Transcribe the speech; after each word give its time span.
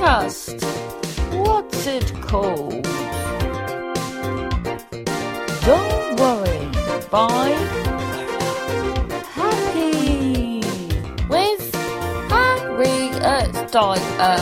podcast. 0.00 0.62
What's 1.34 1.86
it 1.86 2.12
called? 2.22 2.84
Don't 5.66 6.16
worry. 6.18 6.56
By 7.10 7.50
Happy 9.34 10.60
with 11.28 11.74
Harriet 12.30 13.14
uh, 13.22 13.66
Dyer. 13.66 14.00
Uh, 14.18 14.40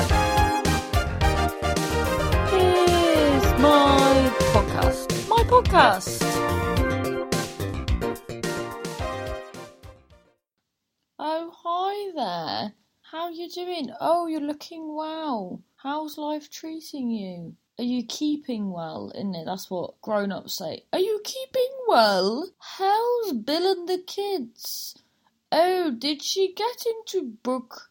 Here's 2.50 3.60
my 3.60 4.30
podcast. 4.52 5.28
My 5.28 5.42
podcast. 5.44 6.47
How 13.28 13.34
you 13.34 13.50
doing? 13.50 13.90
Oh, 14.00 14.26
you're 14.26 14.40
looking 14.40 14.94
well. 14.94 15.60
How's 15.76 16.16
life 16.16 16.48
treating 16.48 17.10
you? 17.10 17.56
Are 17.78 17.84
you 17.84 18.02
keeping 18.06 18.72
well? 18.72 19.12
Isn't 19.14 19.34
it? 19.34 19.44
That's 19.44 19.70
what 19.70 20.00
grown-ups 20.00 20.56
say. 20.56 20.84
Are 20.94 20.98
you 20.98 21.20
keeping 21.22 21.68
well? 21.86 22.48
How's 22.58 23.34
Bill 23.34 23.70
and 23.70 23.86
the 23.86 23.98
kids? 23.98 24.96
Oh, 25.52 25.90
did 25.90 26.22
she 26.24 26.54
get 26.54 26.84
into 26.86 27.34
Brookside? 27.42 27.90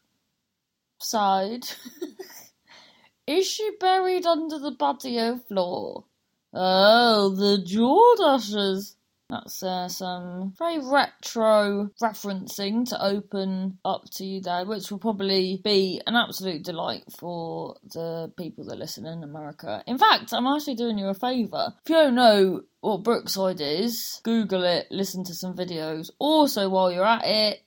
Is 3.27 3.48
she 3.48 3.70
buried 3.80 4.26
under 4.26 4.58
the 4.58 4.72
patio 4.72 5.38
floor? 5.38 6.05
Oh, 6.52 7.30
the 7.30 7.63
Jordashes. 7.63 8.96
That's 9.30 9.62
uh, 9.62 9.90
some 9.90 10.54
very 10.58 10.80
retro 10.80 11.90
referencing 12.02 12.88
to 12.90 13.05
open 13.05 13.77
up 13.84 14.05
to 14.16 14.26
you 14.26 14.41
there, 14.41 14.66
which 14.66 14.90
will 14.90 14.99
probably 14.99 15.59
be 15.62 16.01
an 16.07 16.15
absolute 16.15 16.63
delight 16.63 17.04
for 17.20 17.76
the 17.84 18.32
people 18.38 18.63
that 18.66 18.77
listen 18.77 19.05
in 19.05 19.24
America. 19.24 19.84
In 19.85 19.98
fact, 19.98 20.34
I'm 20.34 20.48
actually 20.48 20.76
doing 20.76 20.98
you 20.98 21.07
a 21.07 21.13
favour. 21.13 21.74
If 21.84 21.90
you 21.90 21.96
don't 21.96 22.16
know 22.16 22.62
what 22.79 23.04
Brookside 23.04 23.60
is, 23.60 24.21
Google 24.24 24.63
it, 24.63 24.88
listen 24.91 25.26
to 25.26 25.34
some 25.34 25.55
videos. 25.55 26.10
Also, 26.20 26.70
while 26.70 26.90
you're 26.90 27.05
at 27.05 27.26
it, 27.26 27.63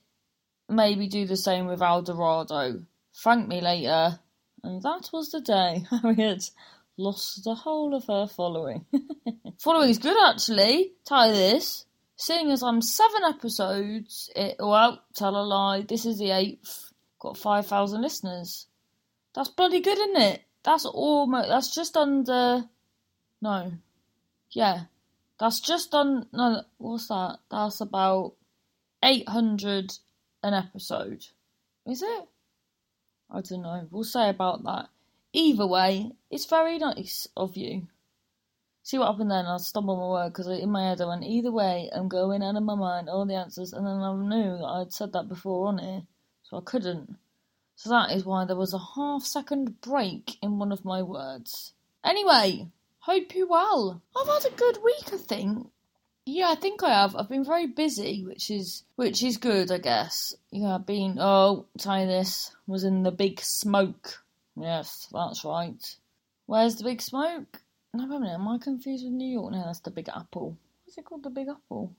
maybe 0.67 1.07
do 1.07 1.25
the 1.25 1.37
same 1.37 1.67
with 1.67 1.83
El 1.83 2.01
Dorado. 2.01 2.81
Thank 3.23 3.47
me 3.47 3.61
later. 3.61 4.19
And 4.63 4.81
that 4.81 5.09
was 5.13 5.29
the 5.29 5.41
day 5.41 5.85
lost 6.97 7.43
the 7.43 7.55
whole 7.55 7.95
of 7.95 8.05
her 8.05 8.27
following. 8.27 8.85
following 9.59 9.89
is 9.89 9.97
good 9.99 10.17
actually. 10.29 10.93
Tie 11.05 11.31
this. 11.31 11.85
Seeing 12.15 12.51
as 12.51 12.61
I'm 12.61 12.81
seven 12.81 13.23
episodes, 13.23 14.29
it, 14.35 14.57
well, 14.59 15.01
tell 15.15 15.35
a 15.35 15.41
lie, 15.41 15.81
this 15.81 16.05
is 16.05 16.19
the 16.19 16.29
eighth. 16.29 16.93
Got 17.19 17.37
5,000 17.37 18.01
listeners. 18.01 18.67
That's 19.33 19.49
bloody 19.49 19.79
good, 19.79 19.97
isn't 19.97 20.21
it? 20.21 20.41
That's 20.63 20.85
almost, 20.85 21.49
that's 21.49 21.73
just 21.73 21.97
under, 21.97 22.65
no. 23.41 23.71
Yeah. 24.51 24.83
That's 25.39 25.59
just 25.59 25.95
on, 25.95 26.27
no, 26.31 26.61
what's 26.77 27.07
that? 27.07 27.39
That's 27.49 27.81
about 27.81 28.33
800 29.03 29.91
an 30.43 30.53
episode. 30.53 31.25
Is 31.87 32.03
it? 32.03 32.27
I 33.31 33.41
don't 33.41 33.63
know. 33.63 33.87
We'll 33.89 34.03
say 34.03 34.29
about 34.29 34.63
that. 34.63 34.89
Either 35.33 35.65
way, 35.65 36.11
it's 36.29 36.45
very 36.45 36.77
nice 36.77 37.27
of 37.37 37.55
you. 37.55 37.87
See 38.83 38.97
what 38.97 39.07
happened 39.11 39.31
then? 39.31 39.45
I 39.45 39.57
stumbled 39.57 39.99
my 39.99 40.07
word 40.07 40.29
because 40.29 40.47
in 40.47 40.71
my 40.71 40.89
head 40.89 40.99
I 40.99 41.05
went, 41.05 41.23
either 41.23 41.51
way, 41.51 41.89
I'm 41.93 42.09
going 42.09 42.43
out 42.43 42.55
of 42.55 42.63
my 42.63 42.75
mind, 42.75 43.07
all 43.07 43.25
the 43.25 43.35
answers, 43.35 43.73
and 43.73 43.85
then 43.85 44.01
I 44.01 44.13
knew 44.13 44.57
that 44.57 44.65
I'd 44.65 44.91
said 44.91 45.13
that 45.13 45.29
before 45.29 45.67
on 45.67 45.77
here, 45.77 46.01
so 46.43 46.57
I 46.57 46.61
couldn't. 46.61 47.15
So 47.75 47.89
that 47.89 48.11
is 48.11 48.25
why 48.25 48.45
there 48.45 48.55
was 48.55 48.73
a 48.73 48.95
half 48.95 49.23
second 49.23 49.79
break 49.81 50.37
in 50.41 50.59
one 50.59 50.71
of 50.71 50.83
my 50.83 51.01
words. 51.01 51.73
Anyway, 52.03 52.67
hope 52.99 53.33
you 53.33 53.47
well. 53.47 54.01
I've 54.15 54.27
had 54.27 54.51
a 54.51 54.55
good 54.55 54.79
week, 54.83 55.13
I 55.13 55.17
think. 55.17 55.69
Yeah, 56.25 56.49
I 56.49 56.55
think 56.55 56.83
I 56.83 56.89
have. 56.89 57.15
I've 57.15 57.29
been 57.29 57.45
very 57.45 57.67
busy, 57.67 58.23
which 58.25 58.51
is 58.51 58.83
which 58.95 59.23
is 59.23 59.37
good, 59.37 59.71
I 59.71 59.77
guess. 59.77 60.35
Yeah, 60.51 60.75
I've 60.75 60.85
been 60.85 61.17
oh, 61.19 61.65
you 61.77 62.05
this, 62.05 62.55
was 62.67 62.83
in 62.83 63.03
the 63.03 63.11
big 63.11 63.39
smoke 63.41 64.23
Yes, 64.55 65.07
that's 65.11 65.45
right. 65.45 65.95
Where's 66.45 66.75
the 66.75 66.83
big 66.83 67.01
smoke? 67.01 67.61
No, 67.93 68.07
wait 68.07 68.17
a 68.17 68.19
minute, 68.19 68.33
am 68.35 68.47
I 68.47 68.57
confused 68.57 69.05
with 69.05 69.13
New 69.13 69.27
York? 69.27 69.51
No, 69.53 69.63
that's 69.65 69.79
the 69.79 69.91
Big 69.91 70.09
Apple. 70.09 70.57
What's 70.83 70.97
it 70.97 71.05
called, 71.05 71.23
the 71.23 71.29
Big 71.29 71.47
Apple? 71.47 71.93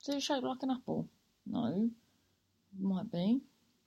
Is 0.00 0.08
it 0.14 0.22
shaped 0.22 0.44
like 0.44 0.62
an 0.62 0.70
apple? 0.70 1.08
No. 1.46 1.90
Might 2.78 3.10
be. 3.10 3.40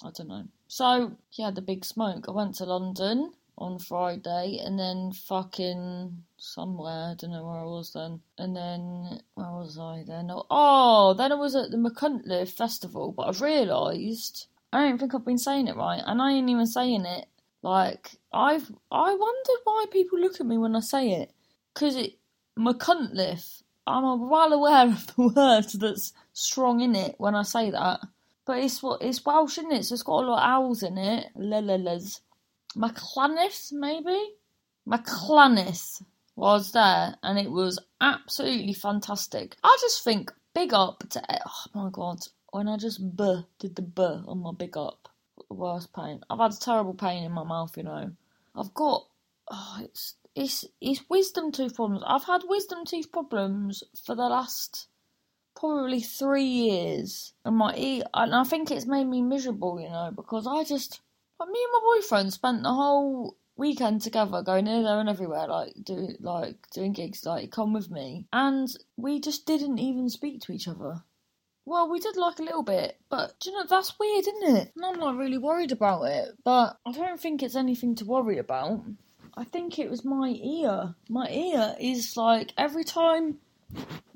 I 0.04 0.09
don't 0.12 0.28
know. 0.28 0.48
So, 0.68 1.18
yeah, 1.34 1.52
the 1.52 1.62
big 1.62 1.86
smoke. 1.86 2.26
I 2.28 2.32
went 2.32 2.56
to 2.56 2.66
London 2.66 3.34
on 3.58 3.80
Friday 3.80 4.59
and 4.64 4.78
then 4.80 5.12
fucking 5.14 6.24
somewhere. 6.38 7.12
I 7.12 7.16
don't 7.18 7.32
know 7.32 7.46
where 7.46 7.59
I 7.59 7.66
was 7.66 7.94
then. 7.94 8.22
And 8.38 8.56
then, 8.56 9.22
where 9.36 9.52
was 9.52 9.78
I 9.78 10.03
then? 10.06 10.32
Oh, 10.32 11.14
then 11.14 11.32
I 11.32 11.36
was 11.36 11.56
at 11.56 11.72
the 11.72 11.78
Machynlleth 11.78 12.52
Festival, 12.52 13.12
but 13.12 13.28
I've 13.28 13.42
realised 13.42 14.48
I 14.74 14.84
don't 14.84 14.98
think 14.98 15.14
I've 15.14 15.26
been 15.26 15.38
saying 15.38 15.68
it 15.68 15.76
right, 15.76 16.02
and 16.06 16.22
I 16.22 16.32
ain't 16.32 16.50
even 16.50 16.66
saying 16.66 17.06
it 17.06 17.28
like 17.64 18.12
I've 18.34 18.72
I 18.92 19.14
wondered 19.14 19.62
why 19.64 19.86
people 19.92 20.20
look 20.20 20.40
at 20.40 20.46
me 20.46 20.58
when 20.58 20.76
I 20.76 20.80
say 20.80 21.12
it 21.12 21.32
because 21.74 21.96
it 21.96 22.14
Machynlleth. 22.58 23.64
I'm 23.88 24.30
well 24.30 24.54
aware 24.54 24.88
of 24.88 25.08
the 25.08 25.28
word 25.36 25.66
that's 25.80 26.14
strong 26.34 26.82
in 26.82 26.96
it 26.96 27.16
when 27.18 27.36
I 27.36 27.44
say 27.44 27.72
that, 27.72 28.00
but 28.46 28.60
it's 28.60 28.82
what 28.84 29.02
it's 29.02 29.26
Welsh, 29.26 29.58
isn't 29.58 29.72
it? 29.72 29.86
So 29.86 29.94
it's 29.94 30.04
got 30.04 30.24
a 30.24 30.28
lot 30.28 30.44
of 30.44 30.50
owls 30.50 30.84
in 30.84 30.98
it. 30.98 31.28
Lalalas. 31.38 32.22
Maclaneth, 32.76 33.72
maybe. 33.74 34.36
Maclaneth 34.88 36.02
was 36.36 36.72
there, 36.72 37.16
and 37.24 37.38
it 37.38 37.52
was 37.52 37.80
absolutely 38.00 38.74
fantastic. 38.74 39.56
I 39.64 39.78
just 39.82 40.04
think 40.04 40.32
big 40.54 40.74
up 40.74 41.04
to 41.10 41.22
oh 41.46 41.66
my 41.74 41.90
god 41.92 42.20
when 42.52 42.68
I 42.68 42.78
just 42.78 43.16
b 43.16 43.44
did 43.60 43.76
the 43.76 43.82
b 43.82 44.02
on 44.02 44.40
my 44.40 44.52
big 44.52 44.76
up 44.78 45.08
the 45.47 45.56
worst 45.56 45.94
pain. 45.94 46.22
I've 46.29 46.40
had 46.40 46.59
terrible 46.59 46.94
pain 46.94 47.24
in 47.24 47.31
my 47.31 47.44
mouth, 47.44 47.75
you 47.78 47.84
know. 47.84 48.12
I've 48.56 48.74
got 48.74 49.07
oh, 49.50 49.78
it's 49.81 50.16
it's 50.35 50.66
it's 50.79 51.09
wisdom 51.09 51.52
tooth 51.52 51.75
problems. 51.75 52.03
I've 52.06 52.24
had 52.24 52.44
wisdom 52.46 52.85
teeth 52.85 53.12
problems 53.12 53.84
for 54.06 54.16
the 54.16 54.28
last 54.28 54.88
probably 55.56 56.02
three 56.02 56.46
years, 56.46 57.34
and 57.46 57.57
my 57.57 57.75
ear, 57.75 58.03
and 58.13 58.34
I 58.34 58.44
think 58.44 58.72
it's 58.72 58.85
made 58.85 59.06
me 59.07 59.22
miserable, 59.22 59.79
you 59.79 59.90
know, 59.90 60.12
because 60.16 60.47
I 60.47 60.63
just 60.63 61.02
like 61.40 61.50
me 61.50 61.59
and 61.63 61.73
my 61.73 61.96
boyfriend 61.96 62.34
spent 62.34 62.63
the 62.63 62.73
whole 62.73 63.35
weekend 63.56 64.02
together, 64.02 64.41
going 64.41 64.66
here, 64.66 64.84
there, 64.84 65.00
and 65.00 65.09
everywhere, 65.09 65.47
like 65.47 65.73
do 65.84 66.09
like 66.19 66.56
doing 66.73 66.94
gigs, 66.94 67.25
like 67.25 67.52
come 67.52 67.73
with 67.73 67.91
me, 67.91 68.25
and 68.31 68.75
we 68.97 69.19
just 69.19 69.46
didn't 69.46 69.79
even 69.79 70.09
speak 70.09 70.41
to 70.41 70.52
each 70.52 70.68
other. 70.68 71.03
Well, 71.66 71.90
we 71.90 72.00
did 72.00 72.18
like 72.18 72.40
a 72.40 72.44
little 72.44 72.64
bit, 72.64 72.98
but 73.10 73.36
you 73.46 73.52
know 73.52 73.66
that's 73.70 74.00
weird, 74.00 74.28
isn't 74.28 74.58
it? 74.58 74.72
And 74.76 74.86
I'm 74.86 75.00
not 75.00 75.18
really 75.18 75.38
worried 75.38 75.72
about 75.72 76.04
it, 76.04 76.30
but 76.44 76.78
I 76.86 76.92
don't 76.92 77.20
think 77.20 77.44
it's 77.44 77.56
anything 77.56 77.96
to 77.96 78.06
worry 78.06 78.40
about. 78.40 78.84
I 79.36 79.44
think 79.44 79.78
it 79.78 79.90
was 79.90 80.04
my 80.04 80.30
ear. 80.30 80.96
My 81.08 81.30
ear 81.30 81.76
is 81.80 82.18
like 82.18 82.54
every 82.58 82.84
time. 82.84 83.38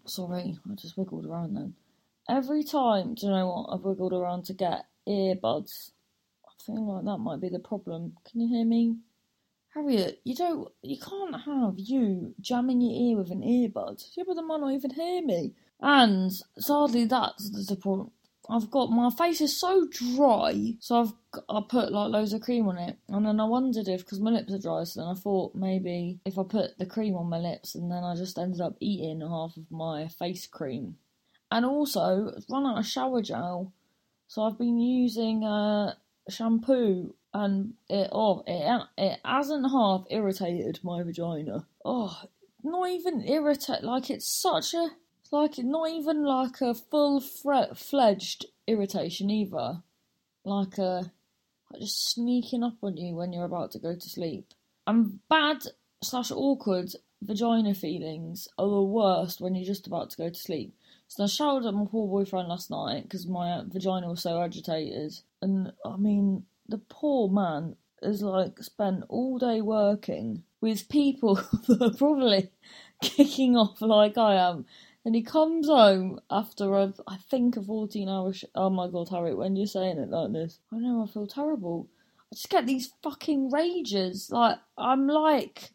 Sorry, 0.05 0.57
I 0.69 0.75
just 0.75 0.97
wiggled 0.97 1.25
around 1.25 1.55
then. 1.55 1.75
Every 2.28 2.63
time, 2.63 3.13
do 3.13 3.28
you 3.28 3.31
know 3.31 3.47
what? 3.47 3.73
I've 3.73 3.85
wiggled 3.85 4.13
around 4.13 4.45
to 4.45 4.53
get 4.53 4.85
earbuds. 5.07 5.91
I 6.45 6.63
feel 6.66 6.95
like 6.95 7.05
that 7.05 7.19
might 7.19 7.41
be 7.41 7.50
the 7.50 7.59
problem. 7.59 8.13
Can 8.29 8.41
you 8.41 8.47
hear 8.47 8.66
me? 8.66 8.97
Harriet, 9.75 10.22
you 10.23 10.34
don't, 10.34 10.69
you 10.81 10.97
can't 10.97 11.35
have 11.35 11.73
you 11.78 12.34
jamming 12.39 12.81
your 12.81 13.11
ear 13.11 13.17
with 13.17 13.29
an 13.29 13.41
earbud. 13.41 14.03
Yeah, 14.16 14.23
but 14.25 14.35
they 14.35 14.41
might 14.41 14.61
not 14.61 14.73
even 14.73 14.91
hear 14.91 15.22
me. 15.22 15.53
And 15.79 16.31
sadly, 16.57 17.05
that's 17.05 17.67
the 17.67 17.75
point. 17.75 18.11
I've 18.49 18.69
got 18.69 18.91
my 18.91 19.09
face 19.09 19.41
is 19.41 19.59
so 19.59 19.87
dry, 19.87 20.73
so 20.79 21.01
I've 21.01 21.13
I 21.49 21.61
put 21.67 21.91
like 21.91 22.11
loads 22.11 22.33
of 22.33 22.41
cream 22.41 22.67
on 22.67 22.77
it, 22.77 22.97
and 23.09 23.25
then 23.25 23.39
I 23.39 23.45
wondered 23.45 23.87
if 23.87 24.01
because 24.01 24.19
my 24.19 24.31
lips 24.31 24.53
are 24.53 24.59
dry, 24.59 24.83
so 24.83 25.01
then 25.01 25.09
I 25.09 25.16
thought 25.16 25.55
maybe 25.55 26.19
if 26.25 26.37
I 26.37 26.43
put 26.43 26.77
the 26.77 26.85
cream 26.85 27.16
on 27.16 27.29
my 27.29 27.39
lips, 27.39 27.75
and 27.75 27.91
then 27.91 28.03
I 28.03 28.16
just 28.16 28.37
ended 28.37 28.61
up 28.61 28.75
eating 28.79 29.22
half 29.22 29.57
of 29.57 29.72
my 29.72 30.07
face 30.07 30.45
cream, 30.47 30.97
and 31.51 31.66
also 31.66 32.33
run 32.49 32.67
out 32.67 32.78
of 32.78 32.85
shower 32.85 33.21
gel, 33.21 33.73
so 34.28 34.43
I've 34.43 34.59
been 34.59 34.79
using 34.79 35.43
uh, 35.43 35.95
shampoo, 36.29 37.16
and 37.33 37.73
it 37.89 38.09
oh 38.11 38.43
it 38.45 38.81
it 38.97 39.19
hasn't 39.25 39.71
half 39.71 40.05
irritated 40.09 40.79
my 40.83 41.01
vagina. 41.01 41.66
Oh, 41.83 42.21
not 42.63 42.89
even 42.89 43.28
irritate 43.28 43.83
like 43.83 44.09
it's 44.09 44.28
such 44.28 44.73
a 44.73 44.89
like 45.31 45.57
not 45.57 45.89
even 45.89 46.23
like 46.23 46.61
a 46.61 46.73
full 46.73 47.22
fledged 47.22 48.45
irritation 48.67 49.29
either. 49.29 49.81
Like 50.43 50.77
a 50.77 51.11
like 51.72 51.81
just 51.81 52.11
sneaking 52.11 52.63
up 52.63 52.77
on 52.83 52.97
you 52.97 53.16
when 53.16 53.33
you're 53.33 53.45
about 53.45 53.72
to 53.72 53.79
go 53.79 53.95
to 53.95 54.09
sleep. 54.09 54.53
And 54.87 55.19
bad 55.29 55.63
slash 56.03 56.31
awkward 56.31 56.91
vagina 57.22 57.73
feelings 57.73 58.47
are 58.57 58.69
the 58.69 58.83
worst 58.83 59.41
when 59.41 59.55
you're 59.55 59.66
just 59.66 59.87
about 59.87 60.11
to 60.11 60.17
go 60.17 60.29
to 60.29 60.39
sleep. 60.39 60.75
So 61.07 61.23
I 61.23 61.28
shouted 61.28 61.67
at 61.67 61.73
my 61.73 61.85
poor 61.89 62.07
boyfriend 62.07 62.47
last 62.47 62.69
night 62.69 63.03
because 63.03 63.28
my 63.28 63.63
vagina 63.67 64.09
was 64.09 64.21
so 64.21 64.41
agitated. 64.41 65.13
And 65.41 65.71
I 65.85 65.97
mean, 65.97 66.45
the 66.67 66.78
poor 66.78 67.29
man, 67.29 67.75
has 68.05 68.21
like 68.21 68.61
spent 68.61 69.03
all 69.09 69.37
day 69.37 69.61
working 69.61 70.43
with 70.61 70.89
people 70.89 71.35
that 71.67 71.81
are 71.81 71.97
probably 71.97 72.51
kicking 73.01 73.55
off 73.55 73.81
like 73.81 74.17
I 74.17 74.35
am. 74.35 74.66
And 75.05 75.13
he 75.13 75.22
comes 75.22 75.67
home 75.67 76.19
after 76.31 76.73
a, 76.73 76.91
I 77.07 77.17
think 77.17 77.55
a 77.55 77.61
14 77.61 78.09
hour 78.09 78.34
sh- 78.34 78.46
Oh 78.55 78.72
my 78.72 78.90
god, 78.90 79.09
Harry, 79.09 79.35
when 79.35 79.55
you're 79.55 79.67
saying 79.67 79.99
it 79.99 80.09
like 80.09 80.34
this, 80.34 80.59
I 80.73 80.78
know 80.78 81.03
I 81.03 81.11
feel 81.11 81.28
terrible. 81.28 81.87
I 82.31 82.35
just 82.35 82.49
get 82.49 82.66
these 82.66 82.91
fucking 83.03 83.52
rages. 83.52 84.31
Like, 84.31 84.57
I'm 84.75 85.07
like, 85.07 85.69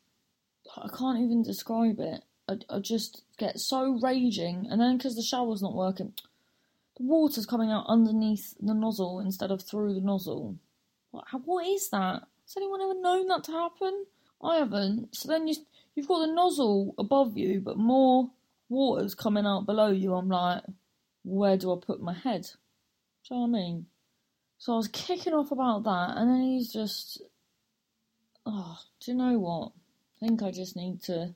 I 0.77 0.89
can't 0.97 1.21
even 1.21 1.45
describe 1.45 2.01
it. 2.01 2.25
I, 2.49 2.59
I 2.69 2.81
just 2.81 3.23
get 3.39 3.61
so 3.61 4.01
raging. 4.03 4.67
And 4.69 4.81
then 4.81 4.97
because 4.97 5.15
the 5.15 5.23
shower's 5.23 5.63
not 5.63 5.77
working, 5.77 6.13
the 6.97 7.05
water's 7.05 7.47
coming 7.47 7.71
out 7.71 7.85
underneath 7.87 8.57
the 8.61 8.75
nozzle 8.75 9.21
instead 9.21 9.53
of 9.53 9.63
through 9.63 9.95
the 9.95 10.01
nozzle. 10.01 10.57
What, 11.13 11.25
what 11.45 11.67
is 11.69 11.89
that? 11.91 12.23
Has 12.47 12.57
anyone 12.57 12.83
ever 12.83 13.01
known 13.01 13.29
that 13.29 13.45
to 13.45 13.53
happen? 13.53 14.07
I 14.43 14.57
haven't. 14.57 15.15
So 15.15 15.29
then 15.29 15.47
you, 15.47 15.55
you've 15.95 16.09
got 16.09 16.27
the 16.27 16.33
nozzle 16.33 16.97
above 16.99 17.39
you, 17.39 17.61
but 17.61 17.79
more 17.79 18.31
water's 18.71 19.15
coming 19.15 19.45
out 19.45 19.67
below 19.67 19.91
you. 19.91 20.15
I'm 20.15 20.29
like, 20.31 20.63
where 21.25 21.59
do 21.59 21.73
I 21.75 21.77
put 21.85 22.01
my 22.01 22.15
head? 22.15 22.43
Do 23.29 23.35
you 23.35 23.37
know 23.37 23.47
what 23.47 23.59
I 23.59 23.63
mean? 23.63 23.87
So 24.57 24.73
I 24.73 24.77
was 24.77 24.89
kicking 24.89 25.35
off 25.35 25.51
about 25.51 25.85
that, 25.85 26.17
and 26.17 26.31
then 26.31 26.43
he's 26.43 26.73
just, 26.73 27.23
oh, 28.47 28.79
do 29.05 29.13
you 29.13 29.19
know 29.19 29.39
what? 29.39 29.73
I 30.17 30.27
think 30.27 30.43
I 30.43 30.51
just 30.51 30.77
need 30.77 31.03
to 31.05 31.35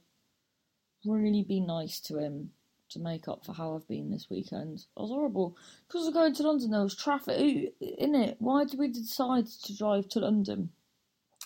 really 1.05 1.43
be 1.43 1.61
nice 1.61 2.01
to 2.01 2.19
him 2.19 2.51
to 2.91 2.99
make 2.99 3.29
up 3.29 3.45
for 3.45 3.53
how 3.53 3.75
I've 3.75 3.89
been 3.89 4.11
this 4.11 4.29
weekend. 4.31 4.85
I 4.97 5.03
was 5.03 5.11
horrible 5.11 5.57
because 5.87 6.03
I 6.03 6.05
was 6.07 6.15
going 6.15 6.35
to 6.35 6.43
London. 6.43 6.71
There 6.71 6.83
was 6.83 6.97
traffic 6.97 7.73
in 7.81 8.15
it. 8.15 8.37
Why 8.39 8.65
did 8.65 8.79
we 8.79 8.89
decide 8.89 9.47
to 9.47 9.77
drive 9.77 10.09
to 10.11 10.21
London? 10.21 10.71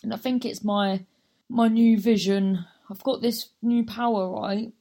And 0.02 0.12
I 0.12 0.16
think 0.16 0.44
it's 0.44 0.64
my 0.64 1.06
my 1.48 1.68
new 1.68 1.98
vision. 1.98 2.64
I've 2.90 3.02
got 3.02 3.22
this 3.22 3.48
new 3.62 3.84
power, 3.84 4.30
right? 4.30 4.72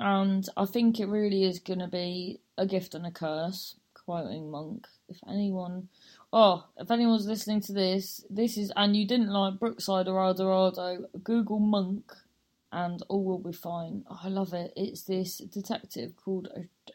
And 0.00 0.48
I 0.56 0.64
think 0.64 0.98
it 0.98 1.08
really 1.08 1.44
is 1.44 1.58
going 1.58 1.80
to 1.80 1.86
be 1.86 2.40
a 2.56 2.64
gift 2.64 2.94
and 2.94 3.06
a 3.06 3.10
curse, 3.10 3.76
quoting 3.92 4.50
Monk. 4.50 4.86
If 5.10 5.18
anyone, 5.28 5.88
oh, 6.32 6.64
if 6.78 6.90
anyone's 6.90 7.26
listening 7.26 7.60
to 7.62 7.74
this, 7.74 8.24
this 8.30 8.56
is, 8.56 8.72
and 8.76 8.96
you 8.96 9.06
didn't 9.06 9.28
like 9.28 9.60
Brookside 9.60 10.08
or 10.08 10.24
Eldorado, 10.24 11.04
Google 11.22 11.58
Monk 11.58 12.14
and 12.72 13.02
all 13.08 13.22
will 13.22 13.40
be 13.40 13.52
fine. 13.52 14.04
Oh, 14.10 14.20
I 14.24 14.28
love 14.28 14.54
it. 14.54 14.72
It's 14.74 15.02
this 15.02 15.36
detective 15.36 16.16
called, 16.16 16.48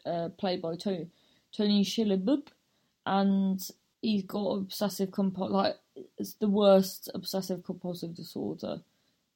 uh, 0.04 0.08
uh 0.08 0.28
played 0.30 0.60
by 0.60 0.74
Tony, 0.74 1.06
Tony 1.56 1.86
and 3.06 3.70
he's 4.02 4.24
got 4.24 4.48
obsessive 4.48 5.12
compulsive, 5.12 5.54
like, 5.54 5.76
it's 6.18 6.34
the 6.34 6.48
worst 6.48 7.08
obsessive 7.14 7.62
compulsive 7.62 8.14
disorder, 8.14 8.80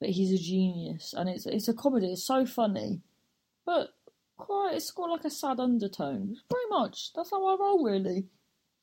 but 0.01 0.09
he's 0.09 0.33
a 0.33 0.43
genius, 0.43 1.15
and 1.17 1.29
it's 1.29 1.47
it's 1.47 1.69
a 1.69 1.75
comedy. 1.75 2.13
It's 2.13 2.25
so 2.25 2.45
funny 2.45 3.01
but 3.71 3.95
quite 4.37 4.73
it's 4.75 4.91
got 4.91 5.11
like 5.11 5.25
a 5.25 5.31
sad 5.31 5.61
undertone. 5.61 6.37
Pretty 6.51 6.71
much 6.71 7.13
that's 7.15 7.31
how 7.31 7.47
I 7.47 7.57
roll, 7.59 7.85
really. 7.85 8.27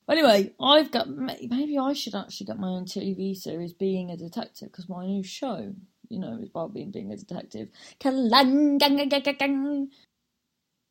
Anyway, 0.08 0.54
I've 0.58 0.90
got 0.90 1.10
maybe 1.10 1.76
I 1.76 1.92
should 1.92 2.14
actually 2.14 2.46
get 2.46 2.58
my 2.58 2.68
own 2.68 2.86
TV 2.86 3.36
series, 3.36 3.74
being 3.74 4.10
a 4.10 4.16
detective, 4.16 4.70
because 4.70 4.88
my 4.88 5.04
new 5.04 5.22
show, 5.22 5.74
you 6.08 6.18
know, 6.18 6.38
is 6.40 6.48
about 6.48 6.72
being 6.72 6.90
being 6.90 7.12
a 7.12 7.16
detective. 7.16 7.68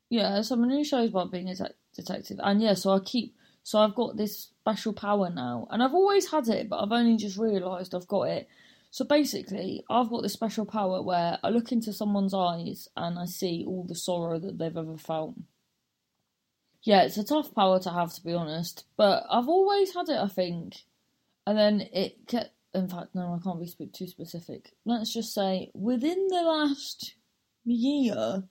Yeah, 0.10 0.42
so 0.42 0.56
my 0.56 0.68
new 0.68 0.84
show 0.84 1.02
is 1.02 1.10
about 1.10 1.32
being 1.32 1.50
a 1.50 1.56
detective, 1.96 2.40
and 2.44 2.62
yeah, 2.62 2.76
so 2.76 2.92
I 2.92 3.00
keep 3.00 3.36
so 3.64 3.80
I've 3.80 3.96
got 3.96 4.16
this 4.16 4.52
special 4.62 4.94
power 4.94 5.32
now, 5.32 5.68
and 5.72 5.82
I've 5.82 5.96
always 5.96 6.30
had 6.30 6.48
it, 6.50 6.70
but 6.70 6.84
I've 6.84 6.92
only 6.92 7.18
just 7.18 7.38
realised 7.40 7.96
I've 7.96 8.08
got 8.08 8.30
it 8.30 8.48
so 8.90 9.06
basically, 9.06 9.84
I've 9.90 10.10
got 10.10 10.24
this 10.24 10.34
special 10.34 10.66
power 10.66 11.02
where 11.02 11.38
I 11.44 11.50
look 11.50 11.72
into 11.72 11.94
someone's 11.94 12.34
eyes 12.34 12.88
and 12.96 13.20
I 13.20 13.26
see 13.26 13.64
all 13.68 13.84
the 13.84 13.96
sorrow 13.96 14.40
that 14.40 14.58
they've 14.58 14.78
ever 14.78 14.98
felt. 14.98 15.36
Yeah, 16.84 17.04
it's 17.04 17.18
a 17.18 17.24
tough 17.26 17.54
power 17.54 17.80
to 17.82 17.90
have, 17.92 18.14
to 18.14 18.24
be 18.24 18.34
honest, 18.34 18.86
but 18.96 19.26
I've 19.30 19.50
always 19.50 19.94
had 19.94 20.10
it, 20.10 20.18
I 20.18 20.28
think. 20.28 20.78
And 21.46 21.58
then 21.58 21.82
it 21.94 22.28
kept. 22.28 22.52
In 22.74 22.88
fact, 22.88 23.16
no, 23.16 23.34
I 23.34 23.44
can't 23.44 23.60
be 23.60 23.88
too 23.88 24.08
specific. 24.08 24.74
Let's 24.86 25.12
just 25.12 25.34
say 25.34 25.72
within 25.74 26.28
the 26.28 26.44
last 26.44 27.16
year, 27.66 28.44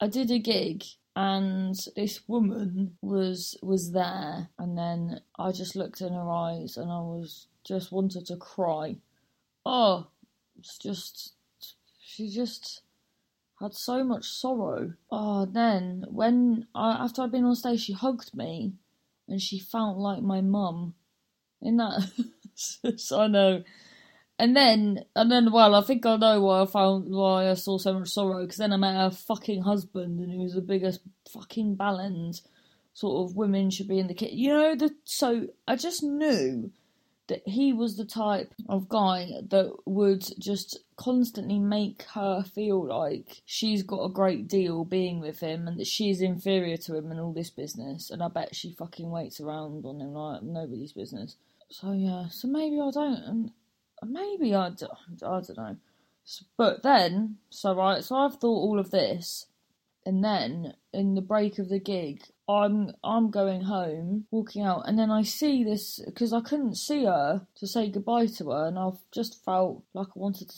I 0.00 0.06
did 0.06 0.30
a 0.30 0.38
gig 0.38 0.84
and 1.16 1.76
this 1.96 2.26
woman 2.28 2.96
was 3.02 3.56
was 3.62 3.92
there 3.92 4.48
and 4.58 4.78
then 4.78 5.20
I 5.38 5.52
just 5.52 5.76
looked 5.76 6.00
in 6.00 6.12
her 6.12 6.30
eyes 6.30 6.76
and 6.76 6.90
I 6.90 7.00
was 7.00 7.48
just 7.64 7.92
wanted 7.92 8.26
to 8.26 8.36
cry 8.36 8.96
oh, 9.64 10.06
it's 10.58 10.78
just 10.78 11.32
she 12.00 12.28
just 12.28 12.82
had 13.60 13.74
so 13.74 14.04
much 14.04 14.26
sorrow. 14.26 14.92
Oh, 15.10 15.46
then 15.46 16.04
when 16.08 16.66
I, 16.74 17.04
after 17.04 17.22
I'd 17.22 17.32
been 17.32 17.44
on 17.44 17.54
stage, 17.54 17.80
she 17.80 17.92
hugged 17.92 18.34
me, 18.34 18.72
and 19.28 19.40
she 19.40 19.58
felt 19.58 19.96
like 19.96 20.22
my 20.22 20.40
mum. 20.40 20.94
In 21.60 21.76
that, 21.76 22.10
so 22.96 23.20
I 23.20 23.28
know. 23.28 23.62
And 24.38 24.56
then, 24.56 25.04
and 25.14 25.30
then, 25.30 25.52
well, 25.52 25.76
I 25.76 25.82
think 25.82 26.04
I 26.04 26.16
know 26.16 26.40
why 26.40 26.62
I 26.62 26.66
found 26.66 27.08
why 27.08 27.48
I 27.48 27.54
saw 27.54 27.78
so 27.78 27.94
much 27.94 28.08
sorrow. 28.08 28.42
Because 28.42 28.56
then 28.56 28.72
I 28.72 28.76
met 28.76 28.96
her 28.96 29.10
fucking 29.10 29.62
husband, 29.62 30.18
and 30.18 30.30
he 30.30 30.38
was 30.38 30.54
the 30.54 30.60
biggest 30.60 31.00
fucking 31.30 31.76
ballend. 31.76 32.42
Sort 32.94 33.30
of 33.30 33.36
women 33.36 33.70
should 33.70 33.88
be 33.88 34.00
in 34.00 34.08
the 34.08 34.14
kit. 34.14 34.32
You 34.32 34.48
know, 34.48 34.74
the 34.74 34.94
so 35.04 35.46
I 35.68 35.76
just 35.76 36.02
knew 36.02 36.72
that 37.32 37.48
he 37.48 37.72
was 37.72 37.96
the 37.96 38.04
type 38.04 38.52
of 38.68 38.90
guy 38.90 39.26
that 39.48 39.72
would 39.86 40.22
just 40.38 40.78
constantly 40.96 41.58
make 41.58 42.02
her 42.14 42.42
feel 42.42 42.86
like 42.86 43.40
she's 43.46 43.82
got 43.82 44.04
a 44.04 44.12
great 44.12 44.46
deal 44.48 44.84
being 44.84 45.18
with 45.18 45.40
him 45.40 45.66
and 45.66 45.80
that 45.80 45.86
she's 45.86 46.20
inferior 46.20 46.76
to 46.76 46.94
him 46.94 47.10
and 47.10 47.18
all 47.18 47.32
this 47.32 47.48
business. 47.48 48.10
And 48.10 48.22
I 48.22 48.28
bet 48.28 48.54
she 48.54 48.72
fucking 48.72 49.10
waits 49.10 49.40
around 49.40 49.86
on 49.86 50.02
him 50.02 50.12
like 50.12 50.42
nobody's 50.42 50.92
business. 50.92 51.36
So 51.70 51.92
yeah, 51.92 52.28
so 52.28 52.48
maybe 52.48 52.78
I 52.78 52.90
don't, 52.90 53.50
maybe 54.04 54.54
I, 54.54 54.68
do, 54.68 54.88
I 55.26 55.40
don't 55.40 55.56
know. 55.56 55.76
But 56.58 56.82
then, 56.82 57.38
so 57.48 57.74
right, 57.74 58.04
so 58.04 58.14
I've 58.14 58.34
thought 58.34 58.44
all 58.44 58.78
of 58.78 58.90
this, 58.90 59.46
and 60.04 60.22
then 60.22 60.74
in 60.92 61.14
the 61.14 61.22
break 61.22 61.58
of 61.58 61.70
the 61.70 61.80
gig, 61.80 62.24
I'm 62.48 62.92
I'm 63.04 63.30
going 63.30 63.62
home, 63.62 64.26
walking 64.30 64.62
out, 64.62 64.88
and 64.88 64.98
then 64.98 65.10
I 65.10 65.22
see 65.22 65.62
this 65.62 66.00
because 66.04 66.32
I 66.32 66.40
couldn't 66.40 66.74
see 66.76 67.04
her 67.04 67.46
to 67.56 67.66
say 67.66 67.88
goodbye 67.88 68.26
to 68.38 68.50
her, 68.50 68.66
and 68.66 68.78
I've 68.78 68.98
just 69.12 69.44
felt 69.44 69.84
like 69.94 70.08
I 70.08 70.18
wanted 70.18 70.48
to. 70.50 70.56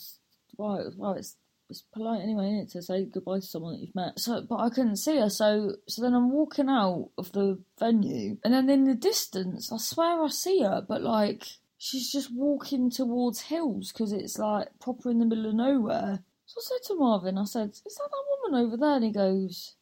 Well, 0.57 0.91
well, 0.97 1.13
it's 1.13 1.35
it's 1.69 1.83
polite 1.93 2.21
anyway, 2.21 2.53
is 2.53 2.69
it, 2.69 2.71
to 2.71 2.81
say 2.81 3.05
goodbye 3.05 3.39
to 3.39 3.45
someone 3.45 3.73
that 3.73 3.81
you've 3.81 3.95
met. 3.95 4.19
So, 4.19 4.41
but 4.41 4.59
I 4.59 4.69
couldn't 4.69 4.97
see 4.97 5.17
her, 5.17 5.29
so 5.29 5.75
so 5.87 6.01
then 6.01 6.15
I'm 6.15 6.31
walking 6.31 6.69
out 6.69 7.09
of 7.17 7.31
the 7.33 7.59
venue, 7.79 8.37
and 8.43 8.53
then 8.53 8.69
in 8.69 8.85
the 8.85 8.95
distance, 8.95 9.71
I 9.71 9.77
swear 9.77 10.23
I 10.23 10.29
see 10.29 10.61
her, 10.61 10.83
but 10.87 11.03
like 11.03 11.43
she's 11.77 12.11
just 12.11 12.33
walking 12.33 12.89
towards 12.89 13.41
hills 13.41 13.91
because 13.91 14.11
it's 14.11 14.39
like 14.39 14.69
proper 14.79 15.11
in 15.11 15.19
the 15.19 15.25
middle 15.25 15.47
of 15.47 15.55
nowhere. 15.55 16.23
So 16.47 16.59
I 16.59 16.63
said 16.63 16.87
to 16.87 16.95
Marvin, 16.99 17.37
I 17.37 17.45
said, 17.45 17.69
"Is 17.69 17.95
that 17.95 18.09
that 18.09 18.23
woman 18.43 18.65
over 18.65 18.77
there?" 18.77 18.95
And 18.95 19.03
he 19.03 19.11
goes, 19.11 19.75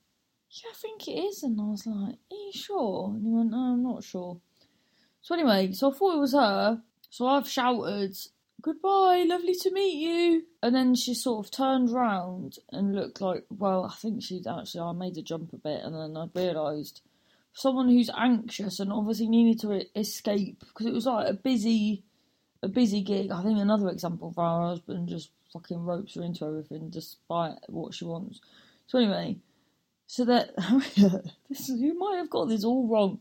yeah, 0.54 0.70
I 0.70 0.76
think 0.76 1.08
it 1.08 1.14
is. 1.14 1.44
And 1.44 1.60
I 1.60 1.64
was 1.64 1.86
like, 1.88 2.16
are 2.32 2.36
you 2.36 2.52
sure? 2.54 3.12
And 3.16 3.26
he 3.26 3.32
went, 3.32 3.52
no, 3.52 3.58
I'm 3.58 3.84
not 3.84 4.04
sure. 4.04 4.40
So 5.22 5.34
anyway, 5.34 5.72
so 5.72 5.92
I 5.92 5.96
thought 5.96 6.16
it 6.16 6.20
was 6.20 6.34
her. 6.34 6.82
So 7.10 7.26
I've 7.28 7.50
shouted, 7.50 8.16
goodbye, 8.62 9.26
lovely 9.28 9.56
to 9.56 9.72
meet 9.72 9.96
you. 9.96 10.44
And 10.62 10.76
then 10.76 10.96
she 10.96 11.16
sort 11.16 11.46
of 11.46 11.52
turned 11.52 11.92
round 11.92 12.58
and 12.72 12.96
looked 12.96 13.22
like, 13.22 13.46
well, 13.50 13.86
I 13.86 13.96
think 13.96 14.22
she'd 14.22 14.48
actually, 14.48 14.82
I 14.82 14.92
made 14.92 15.18
a 15.18 15.22
jump 15.24 15.54
a 15.54 15.58
bit. 15.58 15.82
And 15.84 15.96
then 15.96 16.18
I 16.18 16.28
realised 16.38 17.02
someone 17.54 17.90
who's 17.90 18.10
anxious 18.16 18.80
and 18.80 18.92
obviously 18.92 19.28
needed 19.28 19.62
to 19.62 20.00
escape 20.00 20.60
because 20.60 20.86
it 20.86 20.94
was 20.94 21.06
like 21.06 21.28
a 21.28 21.34
busy, 21.34 22.04
a 22.62 22.68
busy 22.68 23.02
gig. 23.02 23.32
I 23.32 23.42
think 23.42 23.60
another 23.60 23.90
example 23.90 24.30
of 24.30 24.38
our 24.38 24.70
husband 24.70 25.10
just 25.10 25.32
fucking 25.52 25.84
ropes 25.84 26.16
her 26.16 26.24
into 26.24 26.46
everything 26.46 26.90
despite 26.90 27.58
what 27.68 27.94
she 27.94 28.06
wants. 28.06 28.42
So 28.88 29.00
anyway, 29.00 29.38
so 30.14 30.26
that 30.26 30.54
this 31.50 31.70
you 31.70 31.98
might 31.98 32.18
have 32.18 32.30
got 32.30 32.48
this 32.48 32.64
all 32.64 32.88
wrong. 32.88 33.20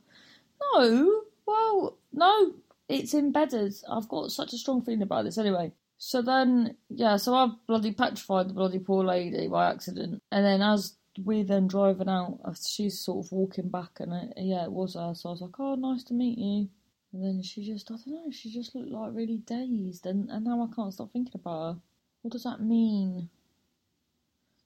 No, 0.61 1.23
well, 1.47 1.97
no, 2.13 2.53
it's 2.87 3.15
embedded. 3.15 3.73
I've 3.91 4.11
got 4.11 4.31
such 4.31 4.53
a 4.53 4.59
strong 4.59 4.83
feeling 4.83 5.01
about 5.01 5.25
this 5.25 5.39
anyway. 5.39 5.73
So 5.97 6.21
then, 6.21 6.77
yeah, 6.91 7.17
so 7.17 7.35
I've 7.35 7.67
bloody 7.67 7.93
petrified 7.93 8.51
the 8.51 8.53
bloody 8.53 8.79
poor 8.79 9.05
lady 9.05 9.49
by 9.49 9.71
accident, 9.71 10.21
and 10.31 10.45
then 10.45 10.61
as 10.61 10.97
we're 11.17 11.45
then 11.45 11.67
driving 11.67 12.11
out, 12.11 12.41
uh, 12.45 12.53
she's 12.63 13.01
sort 13.01 13.25
of 13.25 13.33
walking 13.33 13.71
back, 13.71 13.93
and 14.01 14.13
it, 14.13 14.35
yeah, 14.37 14.65
it 14.65 14.73
was 14.73 14.93
her. 14.93 15.15
So 15.15 15.31
I 15.31 15.33
was 15.33 15.41
like, 15.41 15.59
"Oh, 15.59 15.77
nice 15.77 16.05
to 16.05 16.15
meet 16.15 16.37
you." 16.37 16.69
And 17.15 17.25
then 17.25 17.43
she 17.43 17.65
just, 17.65 17.91
I 17.91 17.95
don't 17.95 18.07
know, 18.09 18.31
she 18.31 18.53
just 18.53 18.75
looked 18.75 18.91
like 18.91 19.15
really 19.15 19.39
dazed, 19.39 20.05
and, 20.05 20.29
and 20.29 20.45
now 20.45 20.69
I 20.71 20.75
can't 20.77 20.93
stop 20.93 21.11
thinking 21.11 21.41
about 21.41 21.75
her. 21.75 21.81
What 22.21 22.33
does 22.33 22.45
that 22.45 22.61
mean? 22.61 23.31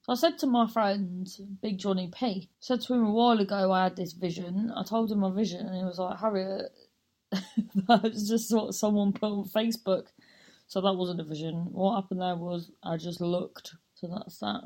So 0.07 0.13
I 0.13 0.15
said 0.15 0.39
to 0.39 0.47
my 0.47 0.67
friend, 0.67 1.27
Big 1.61 1.79
Johnny 1.79 2.09
P, 2.17 2.47
said 2.61 2.79
to 2.81 2.93
him 2.93 3.05
a 3.05 3.11
while 3.11 3.41
ago 3.41 3.73
I 3.73 3.83
had 3.83 3.97
this 3.97 4.13
vision. 4.13 4.71
I 4.73 4.83
told 4.83 5.11
him 5.11 5.19
my 5.19 5.31
vision, 5.31 5.67
and 5.67 5.75
he 5.75 5.83
was 5.83 5.99
like, 5.99 6.17
Harriet, 6.19 6.71
that 7.31 8.03
was 8.03 8.29
just 8.29 8.53
what 8.53 8.73
someone 8.73 9.11
put 9.11 9.29
on 9.33 9.49
Facebook. 9.49 10.05
So 10.67 10.79
that 10.79 10.93
wasn't 10.93 11.19
a 11.19 11.25
vision. 11.25 11.73
What 11.73 12.01
happened 12.01 12.21
there 12.21 12.37
was 12.37 12.71
I 12.81 12.95
just 12.95 13.19
looked. 13.19 13.73
So 13.95 14.07
that's 14.07 14.37
that. 14.39 14.61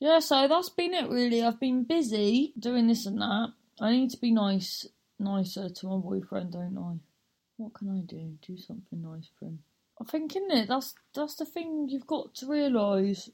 Yeah, 0.00 0.18
so 0.18 0.48
that's 0.48 0.70
been 0.70 0.94
it 0.94 1.08
really. 1.08 1.44
I've 1.44 1.60
been 1.60 1.84
busy 1.84 2.52
doing 2.58 2.88
this 2.88 3.06
and 3.06 3.20
that. 3.20 3.52
I 3.80 3.92
need 3.92 4.10
to 4.10 4.16
be 4.16 4.32
nice, 4.32 4.88
nicer 5.20 5.68
to 5.68 5.86
my 5.86 5.98
boyfriend, 5.98 6.52
don't 6.52 6.76
I? 6.76 6.98
What 7.58 7.74
can 7.74 7.90
I 7.90 8.00
do? 8.00 8.38
Do 8.42 8.58
something 8.58 9.02
nice 9.02 9.28
for 9.38 9.44
him. 9.44 9.60
I 10.00 10.04
think, 10.04 10.34
isn't 10.34 10.50
it? 10.50 10.68
That's 10.68 10.94
that's 11.14 11.36
the 11.36 11.44
thing 11.44 11.88
you've 11.88 12.08
got 12.08 12.34
to 12.36 12.48
realise. 12.48 13.30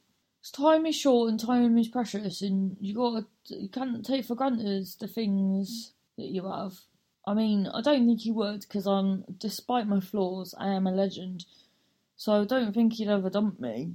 Time 0.53 0.87
is 0.87 0.97
short 0.97 1.31
and 1.31 1.41
time 1.41 1.77
is 1.79 1.89
precious, 1.89 2.43
and 2.43 2.77
you 2.81 2.95
got 2.95 3.25
you 3.47 3.69
can't 3.69 4.05
take 4.05 4.25
for 4.25 4.35
granted 4.35 4.87
the 5.01 5.09
things 5.09 5.93
that 6.17 6.27
you 6.27 6.47
have. 6.49 6.75
I 7.27 7.35
mean, 7.35 7.67
I 7.67 7.81
don't 7.81 8.07
think 8.07 8.21
he 8.21 8.31
would 8.31 8.61
because 8.61 8.87
I'm, 8.87 9.07
um, 9.07 9.25
despite 9.39 9.89
my 9.89 10.01
flaws, 10.01 10.55
I 10.57 10.69
am 10.69 10.87
a 10.87 10.93
legend. 10.93 11.45
So 12.17 12.41
I 12.41 12.45
don't 12.45 12.73
think 12.73 12.95
he'd 12.95 13.09
ever 13.09 13.29
dump 13.29 13.61
me. 13.61 13.95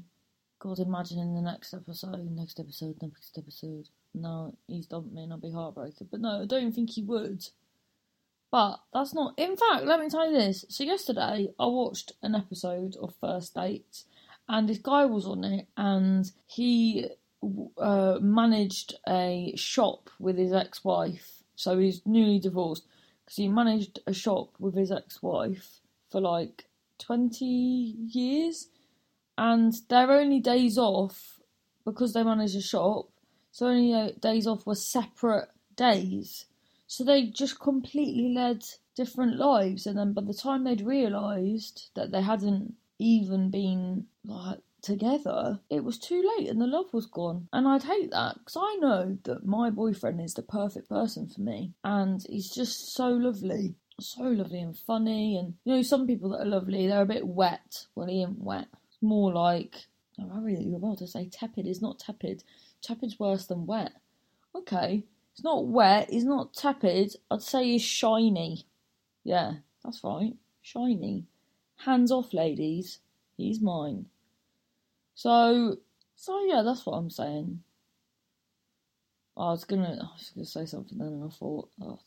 God, 0.59 0.79
imagine 0.79 1.19
in 1.19 1.33
the 1.33 1.41
next 1.41 1.73
episode, 1.73 2.29
next 2.29 2.59
episode, 2.59 3.01
next 3.01 3.37
episode. 3.37 3.87
No, 4.13 4.53
he's 4.67 4.85
dumped 4.85 5.13
me 5.13 5.23
and 5.23 5.31
I'll 5.31 5.39
be 5.39 5.51
heartbroken. 5.51 6.07
But 6.11 6.21
no, 6.21 6.43
I 6.43 6.45
don't 6.45 6.73
think 6.73 6.91
he 6.91 7.01
would. 7.03 7.47
But 8.51 8.81
that's 8.93 9.13
not. 9.13 9.33
In 9.37 9.55
fact, 9.55 9.85
let 9.85 9.99
me 10.01 10.09
tell 10.09 10.29
you 10.29 10.37
this. 10.37 10.65
So 10.67 10.83
yesterday, 10.83 11.47
I 11.57 11.65
watched 11.65 12.11
an 12.21 12.35
episode 12.35 12.97
of 13.01 13.15
First 13.19 13.55
Dates, 13.55 14.05
and 14.51 14.67
this 14.67 14.79
guy 14.79 15.05
was 15.05 15.25
on 15.25 15.43
it, 15.45 15.67
and 15.77 16.29
he 16.45 17.07
uh, 17.77 18.17
managed 18.21 18.95
a 19.07 19.53
shop 19.55 20.09
with 20.19 20.37
his 20.37 20.51
ex-wife. 20.51 21.41
So 21.55 21.77
he's 21.79 22.01
newly 22.05 22.39
divorced 22.39 22.85
because 23.23 23.37
he 23.37 23.47
managed 23.47 23.99
a 24.05 24.13
shop 24.13 24.49
with 24.59 24.75
his 24.75 24.91
ex-wife 24.91 25.79
for 26.09 26.19
like 26.19 26.65
twenty 26.99 27.95
years, 28.19 28.67
and 29.37 29.73
their 29.89 30.11
only 30.11 30.41
days 30.41 30.77
off 30.77 31.39
because 31.85 32.13
they 32.13 32.23
managed 32.23 32.57
a 32.57 32.61
shop. 32.61 33.09
So 33.53 33.67
only 33.67 33.93
uh, 33.93 34.09
days 34.19 34.47
off 34.47 34.65
were 34.65 34.75
separate 34.75 35.49
days. 35.75 36.45
So 36.87 37.05
they 37.05 37.27
just 37.27 37.59
completely 37.59 38.33
led 38.33 38.63
different 38.95 39.37
lives, 39.37 39.87
and 39.87 39.97
then 39.97 40.11
by 40.11 40.23
the 40.23 40.33
time 40.33 40.65
they'd 40.65 40.85
realised 40.85 41.89
that 41.95 42.11
they 42.11 42.21
hadn't 42.21 42.75
even 43.01 43.49
been 43.49 44.05
like 44.23 44.59
together, 44.81 45.59
it 45.69 45.83
was 45.83 45.97
too 45.97 46.23
late 46.37 46.49
and 46.49 46.61
the 46.61 46.67
love 46.67 46.93
was 46.93 47.05
gone. 47.05 47.47
And 47.53 47.67
I'd 47.67 47.83
hate 47.83 48.11
that 48.11 48.35
because 48.39 48.57
I 48.57 48.75
know 48.75 49.17
that 49.23 49.45
my 49.45 49.69
boyfriend 49.69 50.21
is 50.21 50.33
the 50.33 50.43
perfect 50.43 50.89
person 50.89 51.27
for 51.27 51.41
me, 51.41 51.73
and 51.83 52.23
he's 52.29 52.49
just 52.49 52.93
so 52.93 53.09
lovely. 53.09 53.75
So 53.99 54.23
lovely 54.23 54.61
and 54.61 54.75
funny, 54.75 55.37
and 55.37 55.53
you 55.63 55.75
know, 55.75 55.81
some 55.83 56.07
people 56.07 56.29
that 56.29 56.41
are 56.41 56.45
lovely, 56.45 56.87
they're 56.87 57.03
a 57.03 57.05
bit 57.05 57.27
wet. 57.27 57.85
Well, 57.93 58.07
he 58.07 58.21
ain't 58.21 58.39
wet. 58.39 58.67
It's 58.87 59.01
more 59.01 59.31
like, 59.31 59.75
oh, 60.19 60.31
I 60.33 60.39
really, 60.39 60.63
you're 60.63 60.77
about 60.77 60.97
to 60.99 61.07
say 61.07 61.29
tepid. 61.29 61.67
It's 61.67 61.83
not 61.83 61.99
tepid. 61.99 62.43
Tepid's 62.81 63.19
worse 63.19 63.45
than 63.45 63.67
wet. 63.67 63.91
Okay, 64.55 65.03
it's 65.33 65.43
not 65.43 65.67
wet, 65.67 66.09
it's 66.11 66.25
not 66.25 66.53
tepid. 66.53 67.15
I'd 67.29 67.43
say 67.43 67.63
he's 67.63 67.83
shiny. 67.83 68.65
Yeah, 69.23 69.53
that's 69.83 70.03
right. 70.03 70.33
Shiny. 70.63 71.25
Hands 71.85 72.11
off, 72.11 72.33
ladies. 72.33 72.99
He's 73.37 73.59
mine. 73.59 74.05
So, 75.15 75.77
so 76.15 76.43
yeah, 76.45 76.61
that's 76.63 76.85
what 76.85 76.93
I'm 76.93 77.09
saying. 77.09 77.63
I 79.35 79.49
was 79.49 79.63
gonna, 79.63 79.97
I 79.99 80.13
was 80.13 80.31
gonna 80.35 80.45
say 80.45 80.65
something 80.65 80.97
then, 80.97 81.07
and 81.07 81.23
I 81.23 81.29
thought, 81.29 81.69
oh, 81.81 81.99